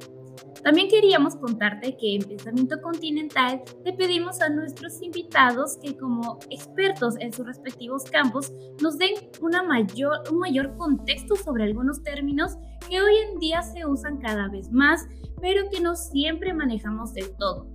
También 0.63 0.89
queríamos 0.89 1.37
contarte 1.37 1.97
que 1.97 2.17
en 2.17 2.23
Pensamiento 2.23 2.81
Continental 2.83 3.63
le 3.85 3.93
pedimos 3.93 4.41
a 4.41 4.49
nuestros 4.49 5.01
invitados 5.03 5.79
que 5.83 5.97
como 5.97 6.39
expertos 6.51 7.15
en 7.21 7.33
sus 7.33 7.47
respectivos 7.47 8.05
campos 8.05 8.53
nos 8.83 8.99
den 8.99 9.15
una 9.41 9.63
mayor, 9.63 10.23
un 10.31 10.39
mayor 10.39 10.77
contexto 10.77 11.37
sobre 11.37 11.65
algunos 11.65 12.03
términos 12.03 12.57
que 12.89 13.01
hoy 13.01 13.17
en 13.17 13.39
día 13.39 13.63
se 13.63 13.87
usan 13.87 14.19
cada 14.19 14.49
vez 14.49 14.71
más, 14.71 15.07
pero 15.41 15.69
que 15.71 15.81
no 15.81 15.95
siempre 15.95 16.53
manejamos 16.53 17.15
del 17.15 17.31
todo. 17.37 17.67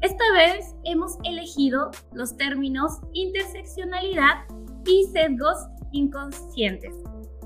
Esta 0.00 0.24
vez 0.32 0.76
hemos 0.84 1.18
elegido 1.24 1.90
los 2.12 2.36
términos 2.36 3.00
interseccionalidad 3.14 4.44
y 4.86 5.04
sesgos 5.12 5.58
inconscientes. 5.92 6.94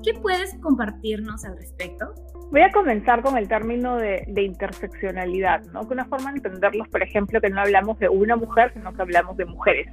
¿Qué 0.03 0.13
puedes 0.21 0.53
compartirnos 0.59 1.45
al 1.45 1.57
respecto? 1.57 2.13
Voy 2.51 2.61
a 2.61 2.71
comenzar 2.71 3.21
con 3.21 3.37
el 3.37 3.47
término 3.47 3.97
de, 3.97 4.25
interseccionalidad, 4.35 5.61
¿no? 5.71 5.87
Que 5.87 5.93
una 5.93 6.05
forma 6.05 6.31
de 6.31 6.37
entenderlos, 6.37 6.89
por 6.89 7.01
ejemplo, 7.01 7.39
que 7.39 7.49
no 7.49 7.61
hablamos 7.61 7.97
de 7.99 8.09
una 8.09 8.35
mujer, 8.35 8.71
sino 8.73 8.93
que 8.93 9.01
hablamos 9.01 9.37
de 9.37 9.45
mujeres, 9.45 9.87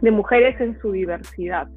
de 0.00 0.10
mujeres 0.10 0.60
en 0.60 0.78
su 0.80 0.90
diversidad. 0.90 1.68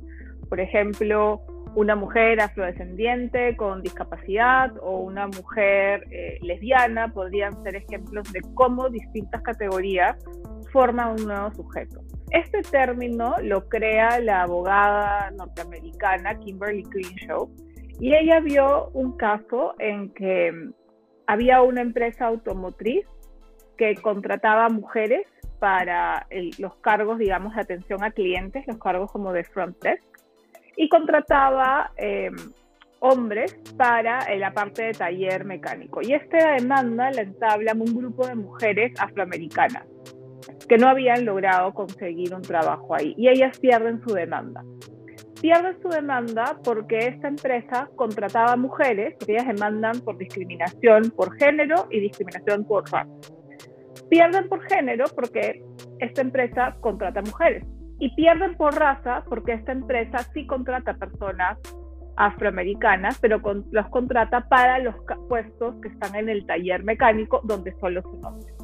Por 0.50 0.60
ejemplo, 0.60 1.40
una 1.75 1.96
mujer 1.96 2.42
afrodescendiente 2.42 3.56
con 3.58 3.84
discapacidad 3.84 4.74
o 4.82 5.02
una 5.02 5.28
mujer 5.28 6.04
eh, 6.10 6.40
lesbiana 6.42 7.10
podrían 7.10 7.62
ser 7.64 7.75
ejemplos 7.75 8.32
de 8.34 8.42
cómo 8.56 8.90
distintas 8.90 9.44
categorías 9.44 10.18
forman 10.72 11.12
un 11.12 11.28
nuevo 11.28 11.54
sujeto. 11.54 12.02
Este 12.36 12.63
término 12.63 13.36
lo 13.42 13.70
crea 13.70 14.20
la 14.20 14.42
abogada 14.42 15.32
norteamericana 15.32 16.38
Kimberly 16.38 16.84
Crenshaw 16.84 17.50
y 17.98 18.13
ella 18.13 18.42
vio 18.42 18.89
un 18.89 19.15
caso 19.15 19.74
en 19.80 20.13
que 20.13 20.51
había 21.27 21.62
una 21.62 21.80
empresa 21.80 22.25
automotriz 22.25 23.08
que 23.77 23.96
contrataba 23.96 24.68
mujeres 24.68 25.25
para 25.60 26.27
los 26.58 26.75
cargos, 26.82 27.20
digamos, 27.20 27.56
de 27.56 27.62
atención 27.62 28.04
a 28.04 28.12
clientes, 28.12 28.68
los 28.68 28.80
cargos 28.80 29.10
como 29.13 29.32
de 29.32 29.46
front 29.46 29.82
desk, 29.82 30.04
y 30.75 30.89
contrataba 30.89 31.94
em, 31.96 32.36
hombres 33.00 33.56
para 33.77 34.36
la 34.36 34.54
parte 34.54 34.84
de 34.84 34.92
taller 34.92 35.46
mecánico. 35.46 36.01
Y 36.01 36.12
esta 36.12 36.56
demanda 36.56 37.12
la 37.12 37.22
entabla 37.22 37.72
un 37.72 37.96
grupo 37.96 38.27
de 38.27 38.36
mujeres 38.36 38.92
afroamericanas 39.00 39.86
que 40.67 40.77
no 40.77 40.88
habían 40.88 41.25
logrado 41.25 41.74
conseguir 41.74 42.34
un 42.34 42.41
trabajo 42.41 42.95
ahí 42.95 43.13
y 43.17 43.29
ellas 43.29 43.57
pierden 43.60 44.01
su 44.01 44.13
demanda 44.13 44.63
pierden 45.41 45.79
su 45.79 45.89
demanda 45.89 46.57
porque 46.63 46.98
esta 46.98 47.27
empresa 47.27 47.88
contrataba 47.95 48.55
mujeres, 48.55 49.15
porque 49.19 49.34
ellas 49.34 49.48
demandan 49.48 50.00
por 50.01 50.17
discriminación 50.17 51.12
por 51.15 51.38
género 51.38 51.88
y 51.91 52.00
discriminación 52.00 52.65
por 52.65 52.89
raza. 52.91 53.07
Pierden 54.10 54.50
por 54.50 54.63
género 54.67 55.05
porque 55.15 55.63
esta 56.00 56.22
empresa 56.22 56.75
contrata 56.81 57.22
mujeres. 57.22 57.63
Y 58.00 58.13
pierden 58.15 58.55
por 58.57 58.74
raza 58.74 59.24
porque 59.29 59.53
esta 59.53 59.72
empresa 59.72 60.17
sí 60.34 60.45
contrata 60.48 60.95
personas 60.95 61.60
afroamericanas, 62.17 63.19
pero 63.19 63.39
los 63.72 63.88
contrata 63.89 64.48
para 64.50 64.79
los 64.79 64.95
puestos 65.29 65.75
que 65.81 65.89
están 65.89 66.15
en 66.15 66.29
el 66.29 66.45
taller 66.45 66.84
mecánico 66.84 67.41
donde 67.43 67.72
solo 67.79 68.01
son 68.01 68.25
hombres. 68.25 68.55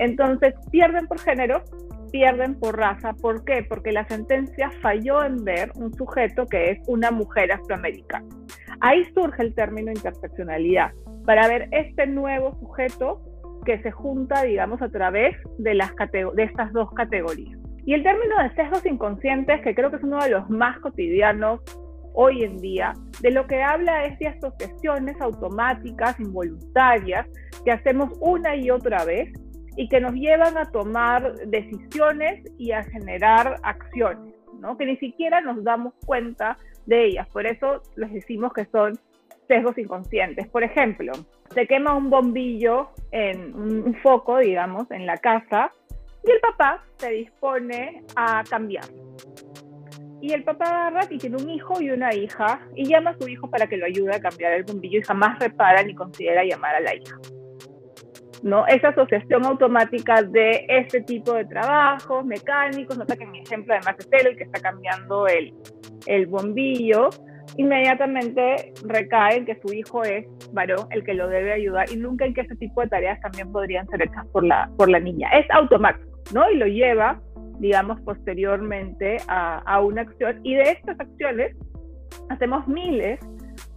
Entonces 0.00 0.54
pierden 0.70 1.06
por 1.06 1.20
género 1.20 1.62
pierden 2.10 2.58
por 2.58 2.76
raza. 2.76 3.12
¿Por 3.14 3.44
qué? 3.44 3.64
Porque 3.68 3.92
la 3.92 4.06
sentencia 4.06 4.70
falló 4.82 5.24
en 5.24 5.44
ver 5.44 5.70
un 5.76 5.92
sujeto 5.94 6.46
que 6.46 6.72
es 6.72 6.78
una 6.86 7.10
mujer 7.10 7.52
afroamericana. 7.52 8.26
Ahí 8.80 9.04
surge 9.14 9.42
el 9.42 9.54
término 9.54 9.90
interseccionalidad, 9.90 10.92
para 11.24 11.48
ver 11.48 11.68
este 11.70 12.06
nuevo 12.06 12.58
sujeto 12.60 13.20
que 13.64 13.80
se 13.82 13.90
junta, 13.90 14.42
digamos, 14.42 14.80
a 14.80 14.88
través 14.88 15.36
de, 15.58 15.78
estas 16.38 16.72
dos 16.72 16.90
categorías. 16.94 17.58
Y 17.84 17.94
el 17.94 18.02
término 18.02 18.42
de 18.42 18.54
sesgos 18.54 18.84
inconscientes, 18.86 19.60
que 19.62 19.74
creo 19.74 19.90
que 19.90 19.96
es 19.96 20.02
uno 20.02 20.22
de 20.22 20.30
los 20.30 20.48
más 20.48 20.78
cotidianos 20.80 21.60
hoy 22.14 22.42
en 22.42 22.56
día, 22.56 22.94
de 23.20 23.30
lo 23.30 23.46
que 23.46 23.62
habla 23.62 24.06
es 24.06 24.18
de 24.18 24.28
asociaciones 24.28 25.20
automáticas, 25.20 26.18
involuntarias, 26.18 27.26
que 27.64 27.72
hacemos 27.72 28.10
una 28.20 28.56
y 28.56 28.70
otra 28.70 29.04
vez 29.04 29.30
y 29.76 29.88
que 29.88 30.00
nos 30.00 30.12
llevan 30.12 30.56
a 30.58 30.70
tomar 30.70 31.34
decisiones 31.46 32.44
y 32.58 32.72
a 32.72 32.82
generar 32.84 33.56
acciones, 33.62 34.34
¿no? 34.58 34.76
que 34.76 34.86
ni 34.86 34.96
siquiera 34.96 35.40
nos 35.40 35.62
damos 35.64 35.94
cuenta 36.06 36.58
de 36.86 37.06
ellas. 37.06 37.28
Por 37.28 37.46
eso 37.46 37.82
les 37.96 38.12
decimos 38.12 38.52
que 38.52 38.66
son 38.66 38.98
sesgos 39.48 39.76
inconscientes. 39.78 40.48
Por 40.48 40.62
ejemplo, 40.62 41.12
se 41.54 41.66
quema 41.66 41.94
un 41.94 42.10
bombillo 42.10 42.90
en 43.10 43.54
un 43.54 43.94
foco, 44.02 44.38
digamos, 44.38 44.90
en 44.90 45.06
la 45.06 45.16
casa 45.16 45.72
y 46.24 46.30
el 46.30 46.40
papá 46.40 46.84
se 46.98 47.10
dispone 47.10 48.02
a 48.16 48.44
cambiar. 48.48 48.84
Y 50.20 50.32
el 50.32 50.44
papá 50.44 50.66
agarra 50.66 51.08
tiene 51.08 51.36
un 51.36 51.48
hijo 51.48 51.80
y 51.80 51.90
una 51.90 52.14
hija 52.14 52.60
y 52.74 52.84
llama 52.86 53.10
a 53.10 53.18
su 53.18 53.26
hijo 53.26 53.48
para 53.48 53.66
que 53.66 53.78
lo 53.78 53.86
ayude 53.86 54.14
a 54.14 54.20
cambiar 54.20 54.52
el 54.52 54.64
bombillo 54.64 54.98
y 54.98 55.02
jamás 55.02 55.38
repara 55.38 55.82
ni 55.82 55.94
considera 55.94 56.44
llamar 56.44 56.74
a 56.74 56.80
la 56.80 56.94
hija. 56.94 57.16
¿No? 58.42 58.66
Esa 58.66 58.88
asociación 58.88 59.44
automática 59.44 60.22
de 60.22 60.64
este 60.68 61.02
tipo 61.02 61.34
de 61.34 61.44
trabajos 61.44 62.24
mecánicos, 62.24 62.96
nota 62.96 63.16
que 63.16 63.26
mi 63.26 63.40
ejemplo 63.40 63.74
además 63.74 63.96
es 63.98 64.26
el 64.26 64.36
que 64.36 64.44
está 64.44 64.60
cambiando 64.60 65.26
el, 65.26 65.52
el 66.06 66.26
bombillo, 66.26 67.10
inmediatamente 67.56 68.72
recae 68.84 69.38
en 69.38 69.44
que 69.44 69.58
su 69.60 69.72
hijo 69.72 70.02
es 70.04 70.26
varón 70.52 70.86
el 70.90 71.04
que 71.04 71.14
lo 71.14 71.28
debe 71.28 71.52
ayudar 71.52 71.90
y 71.92 71.96
nunca 71.96 72.24
en 72.24 72.34
que 72.34 72.42
ese 72.42 72.56
tipo 72.56 72.80
de 72.80 72.88
tareas 72.88 73.20
también 73.20 73.50
podrían 73.52 73.86
ser 73.88 74.02
hechas 74.02 74.26
por 74.28 74.44
la, 74.44 74.70
por 74.76 74.88
la 74.88 75.00
niña. 75.00 75.28
Es 75.30 75.46
automático, 75.50 76.08
¿no? 76.32 76.50
Y 76.50 76.56
lo 76.56 76.66
lleva, 76.66 77.20
digamos, 77.58 78.00
posteriormente 78.02 79.18
a, 79.28 79.58
a 79.58 79.80
una 79.80 80.02
acción. 80.02 80.40
Y 80.42 80.54
de 80.54 80.62
estas 80.62 80.98
acciones 81.00 81.56
hacemos 82.30 82.66
miles 82.68 83.20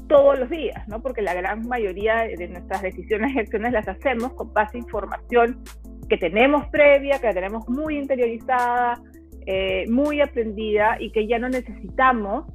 todos 0.07 0.39
los 0.39 0.49
días, 0.49 0.87
¿no? 0.87 1.01
Porque 1.01 1.21
la 1.21 1.33
gran 1.33 1.67
mayoría 1.67 2.23
de 2.23 2.47
nuestras 2.47 2.81
decisiones 2.81 3.33
y 3.35 3.39
acciones 3.39 3.71
las 3.71 3.87
hacemos 3.87 4.33
con 4.33 4.53
base 4.53 4.77
información 4.77 5.63
que 6.09 6.17
tenemos 6.17 6.67
previa, 6.67 7.19
que 7.19 7.27
la 7.27 7.33
tenemos 7.33 7.67
muy 7.69 7.97
interiorizada, 7.97 9.01
eh, 9.45 9.85
muy 9.89 10.21
aprendida 10.21 10.97
y 10.99 11.11
que 11.11 11.27
ya 11.27 11.39
no 11.39 11.49
necesitamos 11.49 12.45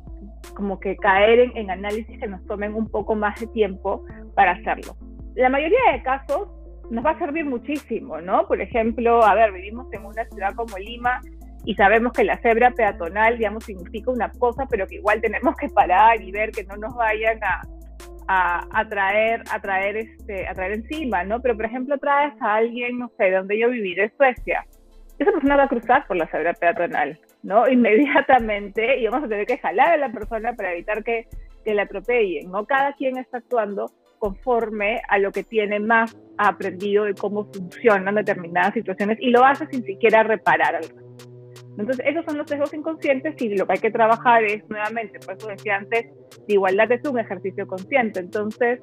como 0.55 0.81
que 0.81 0.97
caer 0.97 1.38
en, 1.40 1.57
en, 1.57 1.71
análisis 1.71 2.19
que 2.19 2.26
nos 2.26 2.45
tomen 2.47 2.75
un 2.75 2.88
poco 2.88 3.14
más 3.14 3.38
de 3.40 3.47
tiempo 3.49 4.05
para 4.35 4.52
hacerlo. 4.52 4.97
La 5.35 5.49
mayoría 5.49 5.78
de 5.93 6.02
casos 6.02 6.49
nos 6.90 7.05
va 7.05 7.11
a 7.11 7.19
servir 7.19 7.45
muchísimo, 7.45 8.21
¿no? 8.21 8.47
Por 8.47 8.61
ejemplo, 8.61 9.23
a 9.23 9.35
ver, 9.35 9.52
vivimos 9.52 9.93
en 9.93 10.05
una 10.05 10.25
ciudad 10.26 10.55
como 10.55 10.76
Lima 10.78 11.21
y 11.68 11.75
sabemos 11.75 12.14
que 12.14 12.25
la 12.25 12.38
cebra 12.38 12.70
peatonal, 12.70 13.37
digamos, 13.37 13.62
significa 13.62 14.10
una 14.10 14.30
cosa, 14.30 14.64
pero 14.70 14.87
que 14.87 14.94
igual 14.94 15.20
tenemos 15.20 15.54
que 15.54 15.68
parar 15.68 16.18
y 16.22 16.32
ver 16.32 16.50
que 16.50 16.64
no 16.64 16.78
nos 16.78 16.94
vayan 16.94 17.38
a, 17.44 17.60
a, 18.26 18.66
a, 18.72 18.88
traer 18.88 19.42
este, 19.98 20.48
a 20.48 20.66
encima, 20.68 21.25
¿no? 21.25 21.42
Pero, 21.42 21.56
por 21.56 21.66
ejemplo, 21.66 21.98
traes 21.98 22.32
a 22.40 22.54
alguien, 22.54 22.98
no 22.98 23.10
sé, 23.18 23.25
de 23.25 23.32
donde 23.32 23.58
yo 23.58 23.68
viví, 23.68 23.94
de 23.94 24.10
Suecia. 24.16 24.64
Esa 25.18 25.30
persona 25.30 25.56
va 25.56 25.64
a 25.64 25.68
cruzar 25.68 26.06
por 26.06 26.16
la 26.16 26.26
cebra 26.28 26.54
peatonal, 26.54 27.20
¿no? 27.42 27.68
Inmediatamente, 27.70 28.98
y 28.98 29.04
vamos 29.04 29.26
a 29.26 29.28
tener 29.28 29.44
que 29.44 29.58
jalar 29.58 29.90
a 29.90 29.96
la 29.98 30.10
persona 30.10 30.54
para 30.54 30.72
evitar 30.72 31.04
que, 31.04 31.26
que 31.66 31.75
la 31.75 31.82
atropellen, 31.82 32.50
¿no? 32.50 32.64
Cada 32.64 32.94
quien 32.94 33.18
está 33.18 33.37
actuando 33.37 33.92
conforme 34.18 35.02
a 35.06 35.18
lo 35.18 35.32
que 35.32 35.44
tiene 35.44 35.80
más 35.80 36.16
aprendido 36.38 37.04
de 37.04 37.12
cómo 37.12 37.44
funcionan 37.52 38.14
determinadas 38.14 38.72
situaciones 38.72 39.18
y 39.20 39.28
lo 39.28 39.44
hace 39.44 39.66
sin 39.66 39.84
siquiera 39.84 40.22
reparar 40.22 40.75
al 40.75 41.07
entonces, 41.78 42.04
esos 42.08 42.25
son 42.25 42.38
los 42.38 42.49
sesgos 42.49 42.75
inconscientes 42.75 43.40
y 43.40 43.56
lo 43.56 43.66
que 43.66 43.75
hay 43.75 43.78
que 43.78 43.90
trabajar 43.90 44.42
es, 44.44 44.68
nuevamente, 44.68 45.20
por 45.20 45.37
eso 45.37 45.47
decía 45.49 45.76
antes, 45.76 46.06
la 46.47 46.54
igualdad 46.54 46.90
es 46.90 47.08
un 47.08 47.18
ejercicio 47.18 47.66
consciente. 47.68 48.20
Entonces, 48.20 48.80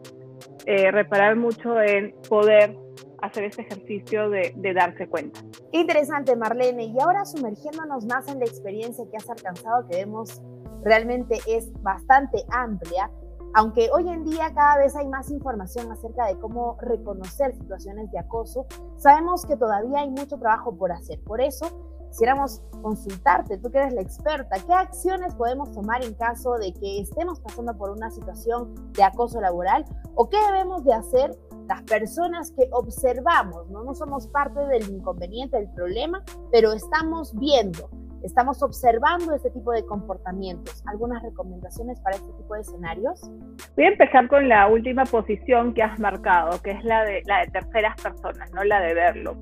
eh, 0.65 0.91
reparar 0.91 1.35
mucho 1.35 1.81
en 1.81 2.15
poder 2.29 2.77
hacer 3.21 3.45
ese 3.45 3.63
ejercicio 3.63 4.29
de, 4.29 4.53
de, 4.55 4.73
darse 4.73 5.07
cuenta. 5.07 5.41
Interesante, 5.71 6.35
Marlene. 6.35 6.85
Y 6.85 6.99
ahora 6.99 7.25
sumergiéndonos 7.25 8.05
más 8.05 8.29
en 8.29 8.39
la 8.39 8.45
experiencia 8.45 9.03
que 9.11 9.17
has 9.17 9.29
alcanzado, 9.29 9.87
que 9.89 9.97
vemos 9.97 10.41
realmente 10.83 11.39
es 11.47 11.71
bastante 11.81 12.43
amplia, 12.51 13.09
aunque 13.55 13.89
hoy 13.93 14.09
en 14.09 14.25
día 14.25 14.53
cada 14.53 14.77
vez 14.77 14.95
hay 14.95 15.07
más 15.07 15.31
información 15.31 15.91
acerca 15.91 16.27
de 16.27 16.37
cómo 16.39 16.77
reconocer 16.81 17.55
situaciones 17.55 18.11
de 18.11 18.19
acoso, 18.19 18.67
sabemos 18.97 19.45
que 19.45 19.55
todavía 19.55 19.99
hay 19.99 20.09
mucho 20.09 20.37
trabajo 20.37 20.77
por 20.77 20.91
hacer. 20.91 21.19
Por 21.23 21.41
eso, 21.41 21.94
quisiéramos 22.15 22.61
consultarte, 22.81 23.57
tú 23.57 23.69
que 23.69 23.77
eres 23.77 23.93
la 23.93 23.99
experta, 23.99 24.55
¿qué 24.65 24.73
acciones 24.73 25.35
podemos 25.35 25.69
tomar 25.73 26.01
en 26.01 26.13
caso 26.13 26.53
de 26.53 26.71
que 26.71 27.01
estemos 27.01 27.41
pasando 27.41 27.77
por 27.77 27.89
una 27.89 28.09
situación 28.09 28.73
de 28.93 29.03
acoso 29.03 29.41
laboral 29.41 29.83
o 30.15 30.29
qué 30.29 30.37
debemos 30.49 30.85
de 30.85 30.93
hacer 30.93 31.31
las 31.67 31.81
personas 31.83 32.51
que 32.51 32.69
observamos, 32.71 33.69
no, 33.69 33.83
no 33.83 33.93
somos 33.93 34.27
parte 34.27 34.61
del 34.67 34.89
inconveniente, 34.89 35.57
del 35.57 35.69
problema, 35.71 36.23
pero 36.53 36.71
estamos 36.71 37.37
viendo, 37.37 37.89
estamos 38.23 38.63
observando 38.63 39.33
este 39.33 39.49
tipo 39.49 39.73
de 39.73 39.85
comportamientos. 39.85 40.83
¿Algunas 40.85 41.21
recomendaciones 41.21 41.99
para 41.99 42.15
este 42.15 42.31
tipo 42.37 42.53
de 42.53 42.61
escenarios? 42.61 43.29
Voy 43.75 43.85
a 43.85 43.89
empezar 43.89 44.29
con 44.29 44.47
la 44.47 44.67
última 44.67 45.03
posición 45.03 45.73
que 45.73 45.83
has 45.83 45.99
marcado, 45.99 46.61
que 46.61 46.71
es 46.71 46.83
la 46.85 47.03
de, 47.03 47.23
la 47.25 47.41
de 47.41 47.47
terceras 47.47 48.01
personas, 48.01 48.53
no 48.53 48.63
la 48.63 48.79
de 48.79 48.93
verlo. 48.93 49.37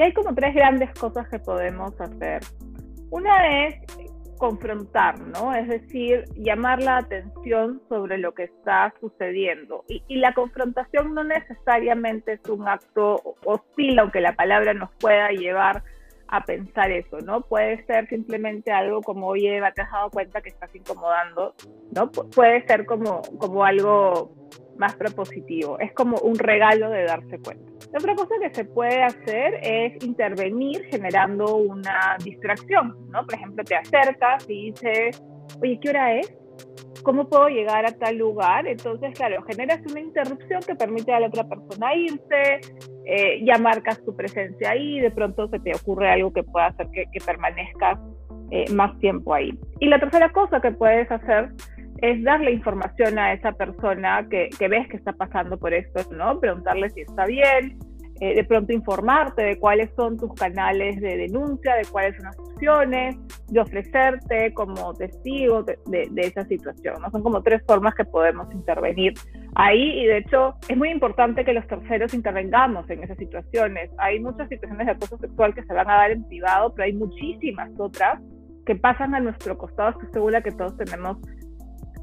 Y 0.00 0.02
hay 0.02 0.14
como 0.14 0.34
tres 0.34 0.54
grandes 0.54 0.98
cosas 0.98 1.28
que 1.28 1.38
podemos 1.38 1.92
hacer. 2.00 2.40
Una 3.10 3.66
es 3.66 3.74
confrontar, 4.38 5.20
¿no? 5.20 5.54
Es 5.54 5.68
decir, 5.68 6.24
llamar 6.36 6.82
la 6.82 6.96
atención 6.96 7.82
sobre 7.86 8.16
lo 8.16 8.32
que 8.32 8.44
está 8.44 8.94
sucediendo. 8.98 9.84
Y, 9.88 10.16
la 10.16 10.32
confrontación 10.32 11.12
no 11.12 11.22
necesariamente 11.22 12.32
es 12.32 12.48
un 12.48 12.66
acto 12.66 13.36
hostil, 13.44 13.98
aunque 13.98 14.22
la 14.22 14.34
palabra 14.34 14.72
nos 14.72 14.88
pueda 14.92 15.28
llevar 15.32 15.82
a 16.28 16.46
pensar 16.46 16.90
eso, 16.90 17.18
¿no? 17.18 17.42
Puede 17.42 17.84
ser 17.84 18.08
simplemente 18.08 18.72
algo 18.72 19.02
como, 19.02 19.26
oye, 19.26 19.60
te 19.74 19.82
has 19.82 19.90
dado 19.90 20.08
cuenta 20.08 20.40
que 20.40 20.48
estás 20.48 20.74
incomodando, 20.74 21.54
¿no? 21.94 22.10
puede 22.10 22.66
ser 22.66 22.86
como, 22.86 23.20
como 23.36 23.66
algo 23.66 24.32
más 24.78 24.94
propositivo. 24.94 25.78
Es 25.78 25.92
como 25.92 26.16
un 26.20 26.38
regalo 26.38 26.88
de 26.88 27.04
darse 27.04 27.38
cuenta. 27.38 27.69
Otra 27.96 28.14
cosa 28.14 28.34
que 28.40 28.54
se 28.54 28.64
puede 28.64 29.02
hacer 29.02 29.54
es 29.62 30.04
intervenir 30.04 30.84
generando 30.90 31.56
una 31.56 32.16
distracción, 32.22 32.94
¿no? 33.10 33.24
Por 33.24 33.34
ejemplo, 33.34 33.64
te 33.64 33.76
acercas 33.76 34.48
y 34.48 34.70
dices, 34.70 35.22
oye, 35.60 35.78
¿qué 35.82 35.90
hora 35.90 36.16
es? 36.16 36.36
¿Cómo 37.02 37.28
puedo 37.28 37.48
llegar 37.48 37.86
a 37.86 37.92
tal 37.92 38.18
lugar? 38.18 38.66
Entonces, 38.66 39.12
claro, 39.14 39.42
generas 39.44 39.80
una 39.90 40.00
interrupción 40.00 40.60
que 40.66 40.74
permite 40.74 41.12
a 41.12 41.20
la 41.20 41.28
otra 41.28 41.48
persona 41.48 41.94
irse, 41.94 42.60
eh, 43.06 43.42
ya 43.44 43.58
marcas 43.58 44.04
tu 44.04 44.14
presencia 44.14 44.70
ahí, 44.70 45.00
de 45.00 45.10
pronto 45.10 45.48
se 45.48 45.58
te 45.60 45.74
ocurre 45.74 46.10
algo 46.10 46.32
que 46.32 46.42
pueda 46.42 46.66
hacer 46.66 46.88
que, 46.92 47.06
que 47.10 47.20
permanezcas 47.24 47.98
eh, 48.50 48.70
más 48.72 48.98
tiempo 48.98 49.32
ahí. 49.32 49.56
Y 49.78 49.86
la 49.86 49.98
tercera 49.98 50.30
cosa 50.32 50.60
que 50.60 50.72
puedes 50.72 51.10
hacer 51.10 51.50
es 52.02 52.22
darle 52.24 52.52
información 52.52 53.18
a 53.18 53.32
esa 53.32 53.52
persona 53.52 54.26
que, 54.28 54.50
ves 54.68 54.88
que 54.88 54.96
está 54.96 55.12
pasando 55.12 55.58
por 55.58 55.74
esto, 55.74 56.00
¿no? 56.12 56.40
Preguntarle 56.40 56.88
si 56.90 57.02
está 57.02 57.26
bien, 57.26 57.78
eh, 58.20 58.34
de 58.34 58.44
pronto 58.44 58.72
informarte 58.72 59.42
de 59.42 59.58
cuáles 59.58 59.90
son 59.96 60.18
tus 60.18 60.34
canales 60.34 61.00
de 61.00 61.16
denuncia, 61.16 61.74
de 61.74 61.86
cuáles 61.90 62.16
son 62.16 62.26
las 62.26 62.38
opciones, 62.38 63.16
de 63.48 63.60
ofrecerte 63.60 64.52
como 64.52 64.92
testigo 64.94 65.62
de, 65.62 65.78
de, 65.86 66.20
esa 66.20 66.44
situación. 66.44 66.96
¿no? 67.00 67.10
Son 67.10 67.22
como 67.22 67.42
tres 67.42 67.62
formas 67.66 67.94
que 67.94 68.04
podemos 68.04 68.52
intervenir 68.52 69.14
ahí 69.54 70.00
y 70.00 70.06
de 70.06 70.18
hecho 70.18 70.54
es 70.68 70.76
muy 70.76 70.90
importante 70.90 71.44
que 71.46 71.54
los 71.54 71.66
terceros 71.66 72.12
intervengamos 72.12 72.88
en 72.90 73.02
esas 73.02 73.16
situaciones. 73.16 73.90
Hay 73.96 74.20
muchas 74.20 74.50
situaciones 74.50 74.86
de 74.86 74.92
acoso 74.92 75.16
sexual 75.16 75.54
que 75.54 75.64
se 75.64 75.72
van 75.72 75.88
a 75.88 75.94
dar 75.94 76.10
en 76.10 76.26
privado, 76.28 76.74
pero 76.74 76.84
hay 76.84 76.92
muchísimas 76.92 77.70
otras 77.78 78.20
que 78.66 78.76
pasan 78.76 79.14
a 79.14 79.20
nuestro 79.20 79.56
costado. 79.56 79.90
Estoy 79.90 80.08
segura 80.12 80.42
que 80.42 80.52
todos 80.52 80.76
tenemos 80.76 81.16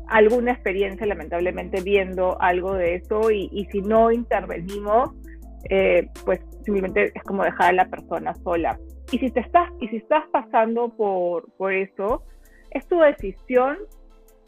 alguna 0.09 0.51
experiencia 0.51 1.05
lamentablemente 1.05 1.81
viendo 1.81 2.41
algo 2.41 2.73
de 2.73 2.95
eso 2.95 3.31
y, 3.31 3.49
y 3.51 3.65
si 3.65 3.81
no 3.81 4.11
intervenimos, 4.11 5.11
eh, 5.69 6.09
pues 6.25 6.39
simplemente 6.63 7.11
es 7.13 7.23
como 7.23 7.43
dejar 7.43 7.69
a 7.69 7.73
la 7.73 7.85
persona 7.89 8.33
sola. 8.35 8.79
Y 9.11 9.19
si 9.19 9.31
te 9.31 9.39
estás, 9.39 9.69
y 9.79 9.87
si 9.87 9.97
estás 9.97 10.25
pasando 10.31 10.89
por, 10.89 11.51
por 11.53 11.73
eso, 11.73 12.23
es 12.71 12.85
tu 12.87 12.99
decisión 12.99 13.77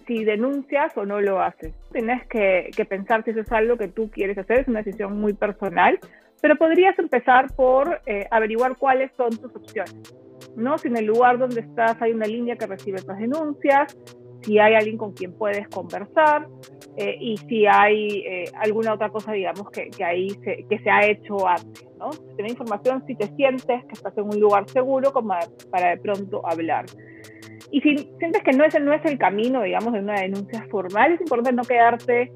si 0.06 0.24
denuncias 0.24 0.96
o 0.98 1.06
no 1.06 1.22
lo 1.22 1.39
haces. 1.39 1.74
Tienes 1.92 2.25
que, 2.28 2.72
que, 2.75 2.84
pensar 2.84 3.24
si 3.24 3.32
eso 3.32 3.42
es 3.42 3.51
algo 3.51 3.78
que 3.78 3.88
tú 3.88 4.10
quieres 4.10 4.38
hacer, 4.38 4.62
es 4.62 4.68
una 4.68 4.82
decisión 4.82 5.20
muy 5.20 5.34
personal, 5.34 6.00
pero 6.42 6.56
podrías 6.56 6.98
empezar 6.98 7.54
por 7.56 8.01
eh, 8.06 8.28
averiguar 8.32 8.75
cuáles 8.78 9.12
son 9.16 9.30
tus 9.30 9.56
opciones. 9.56 9.96
¿no? 10.56 10.78
Si 10.78 10.88
en 10.88 10.98
el 10.98 11.06
lugar 11.06 11.38
donde 11.38 11.62
estás 11.62 12.01
hay 12.01 12.12
una 12.12 12.25
línea 12.25 12.56
que 12.56 12.66
recibe 12.66 12.98
estas 12.98 13.20
denuncias, 13.20 13.98
si 14.41 14.60
hay 14.60 14.75
alguien 14.75 14.98
con 14.98 15.13
quien 15.13 15.34
puedes 15.34 15.67
conversar 15.69 16.48
eh, 16.98 17.17
y 17.19 17.38
si 17.38 17.65
hay 17.65 18.19
eh, 18.25 18.46
alguna 18.62 18.93
otra 18.93 19.10
cosa, 19.10 19.31
digamos, 19.31 19.69
que, 19.72 19.89
que 19.89 20.03
ahí 20.03 20.29
se, 20.43 20.65
que 20.69 20.79
se 20.79 20.89
ha 20.89 21.05
hecho 21.05 21.48
antes, 21.48 21.88
¿no? 21.98 22.10
Tener 22.36 22.51
información 22.51 23.03
si 23.05 23.15
te 23.15 23.27
sientes 23.36 23.86
que 23.86 23.93
estás 23.93 24.17
en 24.17 24.25
un 24.25 24.39
lugar 24.39 24.69
seguro 24.69 25.12
como 25.12 25.34
para 25.72 25.89
de 25.91 25.98
pronto 25.98 26.46
hablar. 26.46 26.86
Y 27.72 27.81
si 27.81 27.98
sientes 28.17 28.41
que 28.43 28.51
no 28.51 28.65
es, 28.65 28.79
no 28.81 28.93
es 28.93 29.05
el 29.05 29.17
camino, 29.17 29.62
digamos, 29.62 29.93
de 29.93 30.00
una 30.00 30.19
denuncia 30.19 30.65
formal, 30.72 31.13
es 31.13 31.22
importante 31.22 31.53
no 31.53 31.63
quedarte 31.63 32.31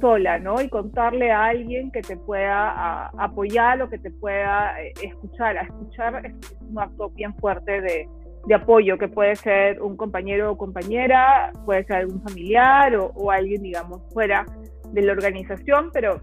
sola, 0.00 0.38
¿no? 0.38 0.60
Y 0.60 0.68
contarle 0.68 1.30
a 1.30 1.46
alguien 1.46 1.90
que 1.90 2.00
te 2.00 2.16
pueda 2.16 3.08
apoyar 3.18 3.82
o 3.82 3.90
que 3.90 3.98
te 3.98 4.10
pueda 4.10 4.80
eh, 4.82 4.92
escuchar. 5.02 5.58
A 5.58 5.62
escuchar 5.62 6.24
es 6.24 6.34
un 6.68 6.78
acto 6.78 7.10
bien 7.10 7.34
fuerte 7.36 7.80
de, 7.80 8.08
de 8.46 8.54
apoyo, 8.54 8.98
que 8.98 9.08
puede 9.08 9.36
ser 9.36 9.80
un 9.82 9.96
compañero 9.96 10.52
o 10.52 10.56
compañera, 10.56 11.52
puede 11.64 11.84
ser 11.84 11.96
algún 11.96 12.22
familiar 12.22 12.96
o, 12.96 13.30
alguien, 13.30 13.62
digamos, 13.62 14.00
fuera 14.12 14.46
de 14.92 15.02
la 15.02 15.12
organización, 15.12 15.90
pero 15.92 16.20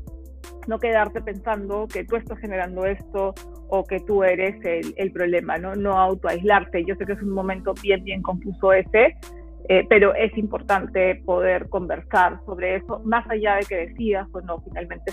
no 0.67 0.79
quedarte 0.79 1.21
pensando 1.21 1.87
que 1.87 2.03
tú 2.03 2.15
estás 2.15 2.39
generando 2.39 2.85
esto 2.85 3.33
o 3.69 3.83
que 3.83 3.99
tú 3.99 4.23
eres 4.23 4.55
el, 4.63 5.11
problema, 5.11 5.57
¿no? 5.57 5.75
No 5.75 5.97
autoaislarte. 5.97 6.83
Yo 6.85 6.95
sé 6.95 7.05
que 7.05 7.13
es 7.13 7.21
un 7.21 7.31
momento 7.31 7.73
bien, 7.81 8.03
bien 8.03 8.21
confuso 8.21 8.73
ese, 8.73 9.15
eh, 9.69 9.85
pero 9.89 10.13
es 10.15 10.35
importante 10.37 11.21
poder 11.25 11.69
conversar 11.69 12.39
sobre 12.45 12.77
eso, 12.77 13.01
más 13.05 13.29
allá 13.29 13.55
de 13.55 13.65
que 13.65 13.75
decidas 13.75 14.27
o 14.33 14.41
no 14.41 14.59
finalmente 14.61 15.11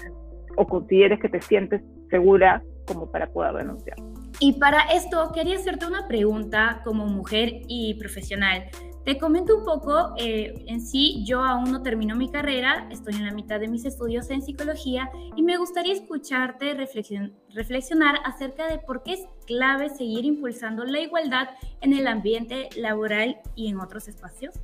o 0.56 0.66
consideres 0.66 1.20
que 1.20 1.28
te 1.28 1.40
sientes 1.42 1.82
segura 2.10 2.62
como 2.86 3.10
para 3.10 3.26
poder 3.26 3.54
denunciar. 3.54 3.96
Y 4.40 4.54
para 4.54 4.82
esto 4.92 5.30
quería 5.32 5.56
hacerte 5.56 5.86
una 5.86 6.08
pregunta 6.08 6.80
como 6.84 7.06
mujer 7.06 7.62
y 7.68 7.94
profesional. 7.94 8.64
Te 9.04 9.18
comento 9.18 9.58
un 9.58 9.64
poco, 9.64 10.14
eh, 10.18 10.54
en 10.66 10.80
sí 10.80 11.24
yo 11.26 11.42
aún 11.42 11.70
no 11.70 11.82
termino 11.82 12.16
mi 12.16 12.30
carrera, 12.30 12.88
estoy 12.90 13.14
en 13.16 13.26
la 13.26 13.32
mitad 13.32 13.60
de 13.60 13.68
mis 13.68 13.84
estudios 13.84 14.30
en 14.30 14.40
psicología 14.40 15.10
y 15.36 15.42
me 15.42 15.58
gustaría 15.58 15.92
escucharte 15.92 16.74
reflexionar 16.74 18.16
acerca 18.24 18.66
de 18.66 18.78
por 18.78 19.02
qué 19.02 19.12
es 19.12 19.28
clave 19.46 19.90
seguir 19.90 20.24
impulsando 20.24 20.84
la 20.84 21.00
igualdad 21.00 21.50
en 21.82 21.92
el 21.92 22.06
ambiente 22.06 22.70
laboral 22.78 23.36
y 23.54 23.68
en 23.68 23.78
otros 23.78 24.08
espacios. 24.08 24.58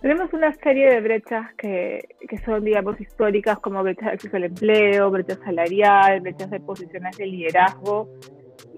Tenemos 0.00 0.32
una 0.32 0.52
serie 0.54 0.90
de 0.90 1.00
brechas 1.00 1.54
que, 1.56 2.00
que 2.28 2.38
son, 2.38 2.64
digamos, 2.64 3.00
históricas 3.00 3.60
como 3.60 3.82
brechas 3.82 4.06
de 4.06 4.12
acceso 4.12 4.36
al 4.36 4.44
empleo, 4.44 5.10
brechas 5.10 5.38
salarial, 5.44 6.20
brechas 6.20 6.50
de 6.50 6.58
posiciones 6.58 7.16
de 7.16 7.26
liderazgo, 7.26 8.08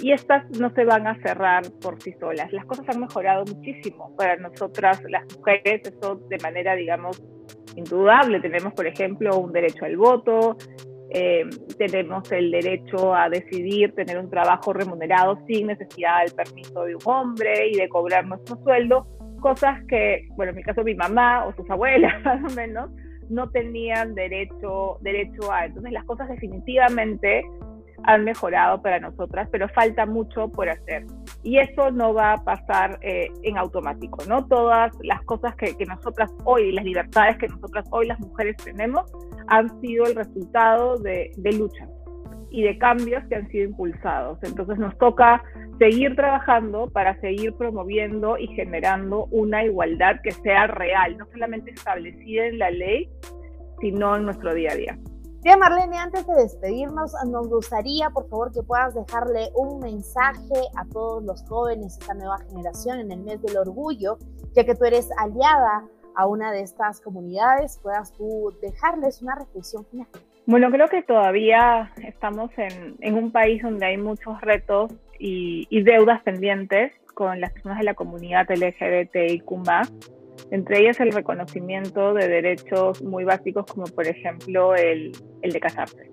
y 0.06 0.12
estas 0.12 0.48
no 0.60 0.70
se 0.70 0.84
van 0.84 1.04
a 1.08 1.20
cerrar 1.20 1.64
por 1.82 2.00
sí 2.00 2.12
solas. 2.20 2.52
Las 2.52 2.64
cosas 2.66 2.86
han 2.94 3.00
mejorado 3.00 3.44
muchísimo 3.44 4.14
para 4.16 4.36
nosotras, 4.36 5.02
las 5.08 5.24
mujeres, 5.36 5.82
eso 5.82 6.14
de 6.28 6.38
manera, 6.44 6.76
digamos, 6.76 7.20
indudable. 7.74 8.38
Tenemos, 8.38 8.72
por 8.74 8.86
ejemplo, 8.86 9.36
un 9.36 9.52
derecho 9.52 9.84
al 9.84 9.96
voto, 9.96 10.56
eh, 11.10 11.42
tenemos 11.76 12.30
el 12.30 12.52
derecho 12.52 13.16
a 13.16 13.28
decidir 13.28 13.96
tener 13.96 14.16
un 14.16 14.30
trabajo 14.30 14.72
remunerado 14.72 15.40
sin 15.48 15.66
necesidad 15.66 16.20
del 16.24 16.36
permiso 16.36 16.84
de 16.84 16.94
un 16.94 17.02
hombre 17.04 17.68
y 17.68 17.76
de 17.76 17.88
cobrar 17.88 18.28
nuestro 18.28 18.62
sueldo, 18.62 19.08
cosas 19.40 19.82
que, 19.88 20.28
bueno, 20.36 20.50
en 20.50 20.56
mi 20.58 20.62
caso 20.62 20.84
mi 20.84 20.94
mamá 20.94 21.46
o 21.46 21.52
sus 21.56 21.68
abuelas 21.68 22.22
más 22.24 22.52
o 22.52 22.54
menos, 22.54 22.92
no 23.28 23.50
tenían 23.50 24.14
derecho, 24.14 24.98
derecho 25.00 25.50
a. 25.50 25.64
Entonces 25.64 25.90
las 25.90 26.04
cosas 26.04 26.28
definitivamente 26.28 27.42
han 28.06 28.24
mejorado 28.24 28.80
para 28.80 29.00
nosotras, 29.00 29.48
pero 29.50 29.68
falta 29.68 30.06
mucho 30.06 30.48
por 30.48 30.68
hacer. 30.68 31.04
Y 31.42 31.58
eso 31.58 31.90
no 31.90 32.14
va 32.14 32.34
a 32.34 32.44
pasar 32.44 32.98
eh, 33.02 33.28
en 33.42 33.58
automático, 33.58 34.18
¿no? 34.28 34.46
Todas 34.46 34.92
las 35.02 35.22
cosas 35.22 35.54
que, 35.56 35.76
que 35.76 35.84
nosotras 35.86 36.30
hoy, 36.44 36.72
las 36.72 36.84
libertades 36.84 37.36
que 37.38 37.48
nosotras 37.48 37.84
hoy 37.90 38.06
las 38.06 38.20
mujeres 38.20 38.56
tenemos, 38.64 39.10
han 39.48 39.80
sido 39.80 40.06
el 40.06 40.14
resultado 40.14 40.98
de, 40.98 41.32
de 41.36 41.52
luchas 41.52 41.88
y 42.50 42.62
de 42.62 42.78
cambios 42.78 43.24
que 43.28 43.34
han 43.34 43.48
sido 43.48 43.64
impulsados. 43.64 44.38
Entonces 44.42 44.78
nos 44.78 44.96
toca 44.98 45.42
seguir 45.78 46.14
trabajando 46.14 46.88
para 46.90 47.20
seguir 47.20 47.52
promoviendo 47.54 48.38
y 48.38 48.46
generando 48.48 49.26
una 49.30 49.64
igualdad 49.64 50.20
que 50.22 50.30
sea 50.30 50.68
real, 50.68 51.18
no 51.18 51.26
solamente 51.32 51.72
establecida 51.72 52.46
en 52.46 52.58
la 52.58 52.70
ley, 52.70 53.10
sino 53.80 54.16
en 54.16 54.24
nuestro 54.24 54.54
día 54.54 54.70
a 54.72 54.76
día. 54.76 54.98
Bien, 55.46 55.60
Marlene, 55.60 55.96
antes 55.96 56.26
de 56.26 56.34
despedirnos, 56.34 57.14
nos 57.24 57.48
gustaría, 57.48 58.10
por 58.10 58.28
favor, 58.28 58.52
que 58.52 58.64
puedas 58.64 58.96
dejarle 58.96 59.50
un 59.54 59.78
mensaje 59.78 60.58
a 60.74 60.84
todos 60.92 61.22
los 61.22 61.44
jóvenes, 61.44 61.96
esta 62.00 62.14
nueva 62.14 62.38
generación 62.48 62.98
en 62.98 63.12
el 63.12 63.20
mes 63.20 63.40
del 63.42 63.56
orgullo, 63.58 64.18
ya 64.54 64.64
que 64.64 64.74
tú 64.74 64.84
eres 64.84 65.08
aliada 65.18 65.84
a 66.16 66.26
una 66.26 66.50
de 66.50 66.62
estas 66.62 67.00
comunidades, 67.00 67.78
puedas 67.80 68.12
tú 68.14 68.52
dejarles 68.60 69.22
una 69.22 69.36
reflexión 69.36 69.84
final. 69.84 70.08
Bueno, 70.46 70.68
creo 70.72 70.88
que 70.88 71.04
todavía 71.04 71.92
estamos 72.02 72.50
en, 72.56 72.96
en 72.98 73.14
un 73.14 73.30
país 73.30 73.62
donde 73.62 73.86
hay 73.86 73.98
muchos 73.98 74.40
retos 74.40 74.90
y, 75.16 75.68
y, 75.70 75.84
deudas 75.84 76.22
pendientes 76.22 76.92
con 77.14 77.40
las 77.40 77.52
personas 77.52 77.78
de 77.78 77.84
la 77.84 77.94
comunidad 77.94 78.48
LGBTIQ+, 78.50 79.44
entre 80.50 80.80
ellas 80.80 81.00
el 81.00 81.12
reconocimiento 81.12 82.14
de 82.14 82.28
derechos 82.28 83.02
muy 83.02 83.24
básicos 83.24 83.66
como 83.66 83.84
por 83.84 84.06
ejemplo 84.06 84.74
el, 84.74 85.12
el 85.42 85.52
de 85.52 85.60
casarse. 85.60 86.10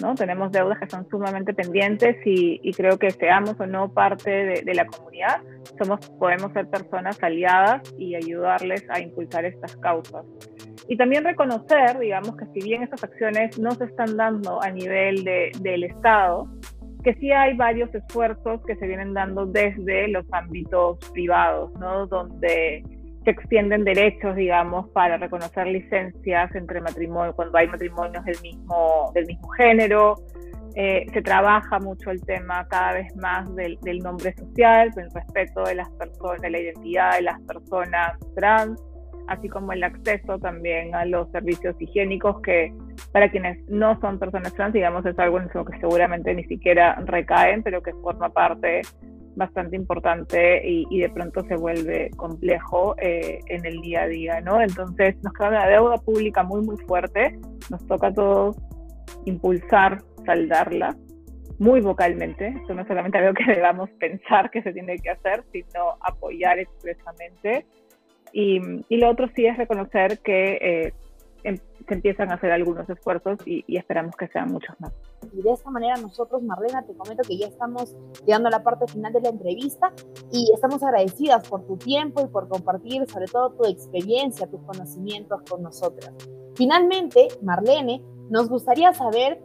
¿no? 0.00 0.14
Tenemos 0.14 0.52
deudas 0.52 0.78
que 0.78 0.88
son 0.88 1.08
sumamente 1.08 1.54
pendientes 1.54 2.16
y, 2.24 2.70
creo 2.72 2.98
que 2.98 3.10
seamos 3.10 3.58
o 3.58 3.66
no 3.66 3.92
parte 3.92 4.30
de, 4.30 4.62
de, 4.62 4.74
la 4.74 4.86
comunidad, 4.86 5.40
somos, 5.78 6.00
podemos 6.18 6.52
ser 6.52 6.68
personas 6.68 7.22
aliadas 7.22 7.82
y 7.98 8.14
ayudarles 8.14 8.84
a 8.90 9.00
impulsar 9.00 9.44
estas 9.44 9.76
causas. 9.76 10.24
Y 10.88 10.96
también 10.96 11.24
reconocer, 11.24 11.98
digamos, 11.98 12.36
que 12.36 12.46
si 12.54 12.60
bien 12.60 12.82
estas 12.82 13.04
acciones 13.04 13.58
no 13.58 13.72
se 13.72 13.84
están 13.84 14.16
dando 14.16 14.62
a 14.62 14.70
nivel 14.70 15.24
de, 15.24 15.50
del 15.60 15.84
Estado, 15.84 16.46
que 17.02 17.14
sí 17.14 17.30
hay 17.30 17.56
varios 17.56 17.92
esfuerzos 17.94 18.60
que 18.66 18.76
se 18.76 18.86
vienen 18.86 19.14
dando 19.14 19.46
desde 19.46 20.08
los 20.08 20.26
ámbitos 20.32 20.98
privados, 21.12 21.72
¿no? 21.78 22.06
Donde 22.06 22.82
se 23.26 23.32
extienden 23.32 23.82
derechos, 23.82 24.36
digamos, 24.36 24.88
para 24.90 25.16
reconocer 25.16 25.66
licencias 25.66 26.54
entre 26.54 26.80
matrimonio, 26.80 27.34
cuando 27.34 27.58
hay 27.58 27.66
matrimonios 27.66 28.24
del 28.24 28.40
mismo, 28.40 29.10
del 29.14 29.26
mismo 29.26 29.48
género. 29.48 30.14
Eh, 30.76 31.06
se 31.12 31.22
trabaja 31.22 31.80
mucho 31.80 32.12
el 32.12 32.24
tema 32.24 32.68
cada 32.68 32.92
vez 32.92 33.16
más 33.16 33.52
del, 33.56 33.80
del 33.82 33.98
nombre 33.98 34.32
social, 34.36 34.92
el 34.96 35.10
respeto 35.10 35.64
de 35.64 35.74
las 35.74 35.90
personas, 35.90 36.40
de 36.40 36.50
la 36.50 36.60
identidad 36.60 37.16
de 37.16 37.22
las 37.22 37.40
personas 37.40 38.12
trans. 38.36 38.80
así 39.26 39.48
como 39.48 39.72
el 39.72 39.82
acceso 39.82 40.38
también 40.38 40.94
a 40.94 41.04
los 41.04 41.28
servicios 41.32 41.74
higiénicos 41.80 42.40
que 42.42 42.72
para 43.10 43.28
quienes 43.28 43.58
no 43.68 43.98
son 44.00 44.20
personas 44.20 44.54
trans, 44.54 44.72
digamos, 44.72 45.04
es 45.04 45.18
algo 45.18 45.40
en 45.40 45.50
lo 45.52 45.64
que 45.64 45.76
seguramente 45.80 46.32
ni 46.32 46.44
siquiera 46.44 46.94
recaen, 47.06 47.64
pero 47.64 47.82
que 47.82 47.92
forma 47.94 48.28
parte 48.28 48.82
bastante 49.36 49.76
importante 49.76 50.62
y, 50.64 50.98
de 50.98 51.08
pronto 51.10 51.42
se 51.46 51.56
vuelve 51.56 52.10
complejo 52.16 52.96
eh, 52.98 53.38
en 53.46 53.64
el 53.64 53.80
día 53.82 54.02
a 54.02 54.06
día, 54.08 54.40
¿no? 54.40 54.60
Entonces 54.60 55.14
nos 55.22 55.32
queda 55.34 55.48
una 55.48 55.66
deuda 55.68 55.98
pública 55.98 56.42
muy, 56.42 56.62
muy 56.62 56.76
fuerte, 56.78 57.38
nos 57.70 57.86
toca 57.86 58.08
a 58.08 58.14
todos 58.14 58.56
impulsar, 59.26 59.98
saldarla, 60.24 60.96
muy 61.58 61.80
vocalmente, 61.80 62.48
esto 62.48 62.74
no 62.74 62.82
es 62.82 62.88
solamente 62.88 63.18
algo 63.18 63.34
que 63.34 63.44
debamos 63.54 63.90
pensar 63.98 64.50
que 64.50 64.62
se 64.62 64.72
tiene 64.72 64.96
que 64.98 65.10
hacer, 65.10 65.44
sino 65.52 65.96
apoyar 66.00 66.58
expresamente. 66.58 67.66
Y, 68.32 68.60
y 68.88 68.96
lo 68.98 69.10
otro 69.10 69.28
sí 69.34 69.46
es 69.46 69.56
reconocer 69.56 70.18
que 70.18 70.58
eh, 70.60 70.92
se 71.86 71.94
empiezan 71.94 72.30
a 72.30 72.34
hacer 72.34 72.50
algunos 72.50 72.88
esfuerzos 72.88 73.38
y, 73.46 73.64
esperamos 73.76 74.16
que 74.16 74.28
sean 74.28 74.50
muchos 74.50 74.74
más. 74.80 74.92
Y 75.32 75.42
de 75.42 75.52
esta 75.52 75.70
manera 75.70 75.96
nosotros, 75.96 76.42
Marlena, 76.42 76.84
te 76.84 76.94
comento 76.94 77.22
que 77.26 77.36
ya 77.38 77.46
estamos 77.46 77.94
llegando 78.24 78.48
a 78.48 78.50
la 78.50 78.62
parte 78.62 78.86
final 78.88 79.12
de 79.12 79.20
la 79.20 79.28
entrevista 79.28 79.92
y 80.32 80.50
estamos 80.52 80.82
agradecidas 80.82 81.48
por 81.48 81.66
tu 81.66 81.76
tiempo 81.76 82.22
y 82.22 82.26
por 82.26 82.48
compartir 82.48 83.08
sobre 83.08 83.26
todo 83.26 83.50
tu 83.52 83.64
experiencia, 83.66 84.46
tus 84.48 84.60
conocimientos 84.62 85.42
con 85.48 85.62
nosotras. 85.62 86.12
Finalmente, 86.54 87.28
Marlene, 87.42 88.02
nos 88.30 88.48
gustaría 88.48 88.92
saber 88.92 89.40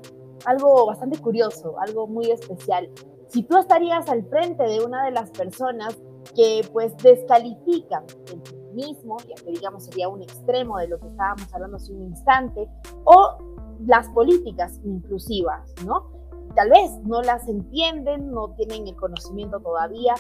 algo 0.46 0.86
bastante 0.86 1.20
curioso, 1.20 1.80
algo 1.80 2.08
muy 2.08 2.32
especial. 2.32 2.90
Si 3.28 3.44
tú 3.44 3.58
estarías 3.58 4.10
al 4.10 4.26
frente 4.26 4.64
de 4.64 4.82
una 4.84 5.06
de 5.06 5.12
las 5.12 5.30
personas 5.32 6.02
que 6.36 6.62
pues 6.72 6.96
descalifican 6.98 8.04
el 8.32 8.61
feminismo, 8.72 9.18
ya 9.28 9.36
que 9.44 9.52
digamos 9.52 9.86
sería 9.86 10.10
un 10.10 10.22
extremo 10.22 10.78
de 10.78 10.88
lo 10.88 11.00
que 11.00 11.08
estábamos 11.08 11.54
hablando 11.54 11.78
hace 11.78 11.94
un 11.94 12.04
instante, 12.04 12.68
o 13.04 13.38
las 13.86 14.08
políticas 14.10 14.80
inclusivas, 14.84 15.74
¿no? 15.86 16.12
Tal 16.56 16.70
vez 16.70 16.92
no 17.06 17.22
las 17.22 17.48
entienden, 17.48 18.32
no 18.32 18.54
tienen 18.56 18.88
el 18.88 18.96
conocimiento 18.96 19.60
todavía. 19.60 20.14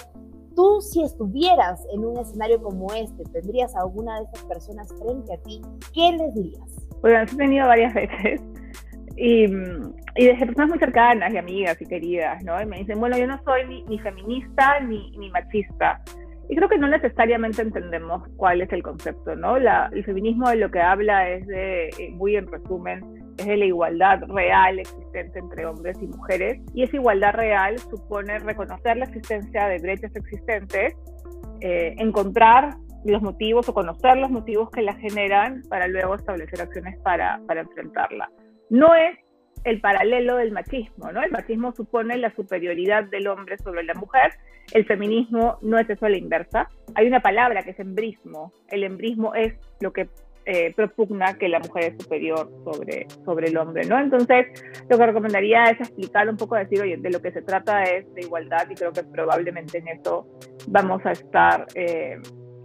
Tú 0.55 0.81
si 0.81 1.03
estuvieras 1.03 1.85
en 1.93 2.05
un 2.05 2.17
escenario 2.17 2.61
como 2.61 2.93
este, 2.93 3.23
tendrías 3.31 3.75
a 3.75 3.81
alguna 3.81 4.17
de 4.17 4.25
estas 4.25 4.43
personas 4.45 4.93
frente 4.99 5.33
a 5.33 5.37
ti, 5.37 5.61
¿qué 5.93 6.11
les 6.11 6.33
dirías? 6.33 6.87
Bueno, 7.01 7.21
he 7.21 7.25
tenido 7.25 7.67
varias 7.67 7.93
veces 7.95 8.41
y, 9.15 9.45
y 10.15 10.25
desde 10.25 10.45
personas 10.45 10.69
muy 10.69 10.79
cercanas 10.79 11.33
y 11.33 11.37
amigas 11.37 11.81
y 11.81 11.85
queridas, 11.85 12.43
¿no? 12.43 12.61
Y 12.61 12.65
me 12.65 12.79
dicen, 12.79 12.99
bueno, 12.99 13.17
yo 13.17 13.27
no 13.27 13.39
soy 13.43 13.67
ni, 13.67 13.83
ni 13.83 13.99
feminista 13.99 14.79
ni, 14.81 15.11
ni, 15.17 15.29
machista. 15.29 16.01
Y 16.49 16.56
creo 16.56 16.67
que 16.67 16.77
no 16.77 16.88
necesariamente 16.88 17.62
entendemos 17.62 18.27
cuál 18.36 18.62
es 18.62 18.71
el 18.73 18.84
concepto, 18.84 19.36
¿no? 19.36 19.58
La, 19.58 19.89
el 19.93 20.04
feminismo 20.04 20.49
de 20.49 20.58
lo 20.58 20.69
que 20.69 20.82
habla 20.82 21.30
es 21.30 21.47
de, 21.47 21.88
eh, 21.88 22.12
muy 22.13 22.36
en 22.36 22.47
resumen, 22.47 23.01
es 23.38 23.45
de 23.45 23.58
la 23.58 23.65
igualdad 23.65 24.21
real 24.27 24.80
existente 24.80 25.39
entre 25.39 25.65
hombres 25.65 25.97
y 26.01 26.08
mujeres. 26.08 26.62
Y 26.73 26.84
esa 26.84 26.97
igualdad 26.97 27.34
real 27.34 27.80
supone 27.80 28.39
reconocer 28.39 28.97
la 28.97 29.06
existencia 29.06 29.67
de 29.67 29.80
brechas 29.80 30.15
existentes, 30.15 30.93
eh, 31.62 31.95
encontrar 31.97 32.75
los 33.06 33.21
motivos 33.21 33.67
o 33.69 33.73
conocer 33.73 34.17
los 34.17 34.30
motivos 34.30 34.69
que 34.71 34.82
la 34.82 34.93
generan 34.95 35.62
para 35.69 35.88
luego 35.88 36.15
establecer 36.15 36.62
acciones 36.62 36.99
para, 36.99 37.39
para 37.47 37.62
enfrentarla 37.62 38.30
no 38.71 38.95
es 38.95 39.19
el 39.63 39.80
paralelo 39.80 40.38
del 40.38 40.52
machismo, 40.52 41.12
¿no? 41.12 41.21
El 41.21 41.32
machismo 41.32 41.71
supone 41.74 42.17
la 42.17 42.34
superioridad 42.36 43.04
del 43.06 43.28
hombre 43.28 43.58
sobre 43.58 43.84
la 43.84 43.93
mujer, 43.93 44.34
el 44.74 44.86
feminismo 44.86 45.58
no 45.62 45.78
es 45.78 45.89
eso 45.89 46.06
a 46.06 46.10
la 46.10 46.17
inversa. 46.17 46.69
Hay 46.95 47.08
una 47.08 47.21
palabra 47.21 47.63
que 47.63 47.71
es 47.71 47.80
embrismo, 47.80 48.54
el 48.69 48.84
embrismo 48.84 49.36
es 49.36 49.54
lo 49.80 49.91
que 49.93 50.10
eh, 50.45 50.74
propugna 50.76 51.38
que 51.38 51.47
la 51.47 51.60
mujer 51.60 51.93
es 51.93 52.04
superior 52.04 52.50
sobre, 52.63 53.08
sobre 53.26 53.50
el 53.50 53.58
hombre, 53.58 53.86
¿no? 53.86 54.00
Entonces, 54.00 54.47
lo 54.89 54.97
que 54.97 55.06
recomendaría 55.06 55.65
es 55.65 55.80
explicar 55.80 56.28
un 56.28 56.38
poco, 56.38 56.56
decir, 56.56 56.82
oye, 56.82 56.97
de 56.97 57.12
lo 57.12 57.21
que 57.21 57.32
se 57.32 57.43
trata 57.43 57.84
es 57.84 58.12
de 58.15 58.21
igualdad 58.21 58.67
y 58.69 58.74
creo 58.74 58.91
que 58.91 59.04
probablemente 59.04 59.78
en 59.78 59.88
eso 59.89 60.28
vamos 60.67 61.06
a 61.06 61.12
estar... 61.12 61.67
Eh, 61.76 62.19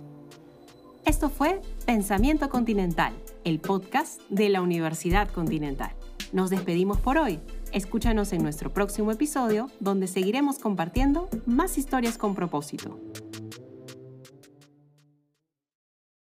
Esto 1.04 1.28
fue 1.28 1.60
Pensamiento 1.86 2.48
Continental, 2.48 3.12
el 3.44 3.60
podcast 3.60 4.20
de 4.30 4.48
la 4.48 4.62
Universidad 4.62 5.28
Continental. 5.28 5.92
Nos 6.32 6.50
despedimos 6.50 6.98
por 6.98 7.18
hoy. 7.18 7.38
Escúchanos 7.72 8.32
en 8.32 8.42
nuestro 8.42 8.72
próximo 8.72 9.12
episodio 9.12 9.68
donde 9.80 10.06
seguiremos 10.06 10.58
compartiendo 10.58 11.28
más 11.46 11.78
historias 11.78 12.18
con 12.18 12.34
propósito. 12.34 12.98